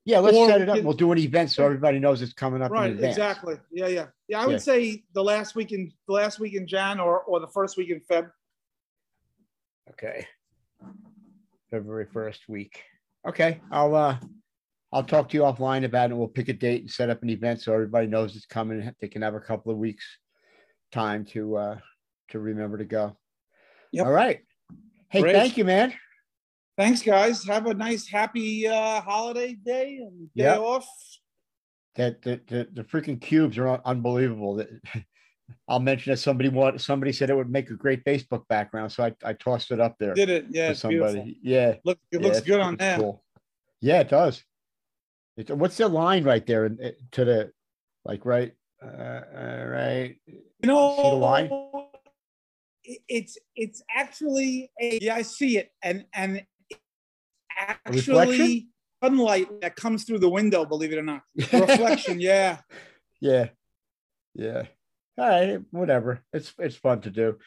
Yeah, 0.05 0.18
let's 0.20 0.37
Or 0.37 0.48
set 0.48 0.61
it 0.62 0.68
up. 0.68 0.77
can- 0.77 0.85
We'll 0.85 0.94
do 0.96 1.12
an 1.12 1.18
event 1.18 1.51
so 1.51 1.64
everybody 1.64 1.98
knows 1.98 2.20
it's 2.22 2.33
coming 2.33 2.62
up 2.62 2.70
Right, 2.70 2.98
exactly. 2.98 3.57
Yeah, 3.70 3.87
yeah, 3.88 4.07
yeah. 4.27 4.40
I 4.42 4.46
would 4.46 4.53
Yeah. 4.53 4.59
say 4.59 5.05
the 5.14 5.22
last 5.22 5.55
week 5.55 5.72
in 5.72 5.92
the 6.07 6.14
last 6.14 6.38
week 6.40 6.55
in 6.55 6.66
Jan 6.66 6.98
or 7.01 7.20
or 7.20 7.40
the 7.40 7.48
first 7.48 7.77
week 7.77 7.90
in 7.90 8.01
Feb. 8.01 8.31
Okay. 9.90 10.27
February 11.70 12.07
first 12.12 12.48
week. 12.48 12.83
Okay, 13.27 13.61
I'll 13.70 13.94
uh 13.94 14.18
I'll 14.92 15.05
talk 15.05 15.29
to 15.29 15.37
you 15.37 15.42
offline 15.42 15.85
about 15.85 16.11
it. 16.11 16.16
We'll 16.16 16.29
pick 16.29 16.48
a 16.48 16.53
date 16.55 16.81
and 16.83 16.90
set 16.90 17.11
up 17.11 17.22
an 17.22 17.31
event 17.31 17.61
so 17.61 17.74
everybody 17.74 18.07
knows 18.07 18.35
it's 18.35 18.46
coming. 18.46 18.90
They 19.01 19.09
can 19.09 19.22
have 19.22 19.35
a 19.35 19.40
couple 19.40 19.70
of 19.70 19.79
weeks 19.79 20.05
time 20.92 21.27
to 21.27 21.57
uh 21.57 21.79
to 22.29 22.38
remember 22.38 22.79
to 22.79 22.85
go. 22.85 23.16
Yep. 23.92 24.07
All 24.07 24.12
right. 24.12 24.40
Hey, 25.11 25.22
Great. 25.22 25.35
thank 25.35 25.57
you, 25.57 25.64
man. 25.64 25.92
Thanks, 26.77 27.03
guys. 27.03 27.44
Have 27.44 27.66
a 27.66 27.74
nice, 27.74 28.07
happy 28.09 28.66
uh, 28.68 29.01
holiday 29.01 29.55
day 29.55 29.96
and 29.96 30.29
day 30.35 30.44
Yep. 30.44 30.59
off. 30.61 30.88
That 31.96 32.22
the, 32.22 32.40
the 32.46 32.68
the 32.72 32.85
freaking 32.85 33.20
cubes 33.20 33.59
are 33.59 33.81
unbelievable. 33.85 34.57
That 34.57 34.68
I'll 35.68 35.81
mention 35.81 36.12
that 36.12 36.18
somebody 36.18 36.48
want 36.51 36.81
somebody 36.81 37.12
said 37.12 37.31
it 37.31 37.37
would 37.37 37.51
make 37.51 37.70
a 37.70 37.74
great 37.74 38.05
Facebook 38.05 38.46
background, 38.48 38.92
so 38.92 39.05
I, 39.05 39.14
I 39.24 39.33
tossed 39.33 39.70
it 39.70 39.81
up 39.81 39.96
there 39.98 40.14
Did 40.14 40.29
it? 40.31 40.46
Yeah, 40.51 40.66
for 40.66 40.72
it's 40.72 40.83
beautiful. 40.83 41.14
somebody. 41.14 41.40
Yeah, 41.42 41.74
Look, 41.85 41.98
it 42.12 42.20
yeah, 42.20 42.27
looks 42.27 42.40
good 42.40 42.61
on 42.61 42.77
that. 42.77 43.01
cool. 43.01 43.24
Yeah, 43.81 44.01
it 44.01 44.09
does. 44.09 44.42
What's 45.46 45.77
the 45.77 45.88
line 45.88 46.24
right 46.24 46.44
there 46.46 46.66
in- 46.66 46.94
to 47.12 47.24
the 47.24 47.53
like 48.05 48.24
right 48.24 48.53
Uh, 48.83 49.20
all 49.37 49.66
right. 49.66 50.16
You 50.27 50.66
know, 50.66 50.96
See 50.96 51.11
the 51.11 51.14
line? 51.16 51.51
It's 52.85 53.37
it's 53.55 53.83
actually 53.94 54.70
a 54.81 54.98
yeah, 55.03 55.14
I 55.16 55.22
see 55.22 55.59
it, 55.59 55.70
and 55.83 56.05
and 56.14 56.44
actually 57.87 58.68
sunlight 59.03 59.61
that 59.61 59.77
comes 59.77 60.05
through 60.05 60.20
the 60.20 60.29
window. 60.29 60.64
Believe 60.64 60.92
it 60.92 60.98
or 60.98 61.03
not, 61.03 61.22
reflection. 61.37 62.20
Yeah. 62.20 62.59
Yeah. 63.20 63.48
Yeah. 64.35 64.62
All 65.18 65.29
right. 65.29 65.61
Whatever. 65.70 66.22
It's 66.33 66.55
it's 66.59 66.77
fun 66.77 67.01
to 67.03 67.11
do. 67.11 67.38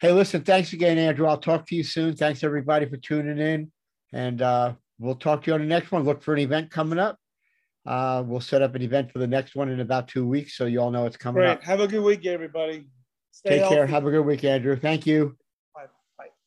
Hey, 0.00 0.12
listen, 0.12 0.42
thanks 0.42 0.72
again, 0.72 0.98
Andrew. 0.98 1.26
I'll 1.26 1.38
talk 1.38 1.66
to 1.66 1.74
you 1.76 1.84
soon. 1.84 2.16
Thanks 2.16 2.42
everybody 2.42 2.86
for 2.86 2.96
tuning 2.96 3.38
in. 3.38 3.70
And 4.12 4.40
uh, 4.42 4.74
we'll 4.98 5.14
talk 5.14 5.42
to 5.44 5.50
you 5.50 5.54
on 5.54 5.60
the 5.60 5.66
next 5.66 5.92
one. 5.92 6.04
Look 6.04 6.22
for 6.22 6.34
an 6.34 6.40
event 6.40 6.70
coming 6.70 6.98
up. 6.98 7.18
Uh, 7.86 8.22
we'll 8.26 8.40
set 8.40 8.62
up 8.62 8.74
an 8.74 8.82
event 8.82 9.10
for 9.10 9.18
the 9.18 9.26
next 9.26 9.56
one 9.56 9.70
in 9.70 9.80
about 9.80 10.08
two 10.08 10.26
weeks. 10.26 10.56
So 10.56 10.66
you 10.66 10.80
all 10.80 10.90
know 10.90 11.06
it's 11.06 11.16
coming 11.16 11.42
Great. 11.42 11.50
up. 11.50 11.62
Have 11.62 11.80
a 11.80 11.88
good 11.88 12.02
week, 12.02 12.26
everybody. 12.26 12.86
Stay 13.32 13.60
Take 13.60 13.68
care. 13.68 13.86
Have 13.86 14.06
a 14.06 14.10
good 14.10 14.26
week, 14.26 14.44
Andrew. 14.44 14.76
Thank 14.76 15.06
you. 15.06 15.36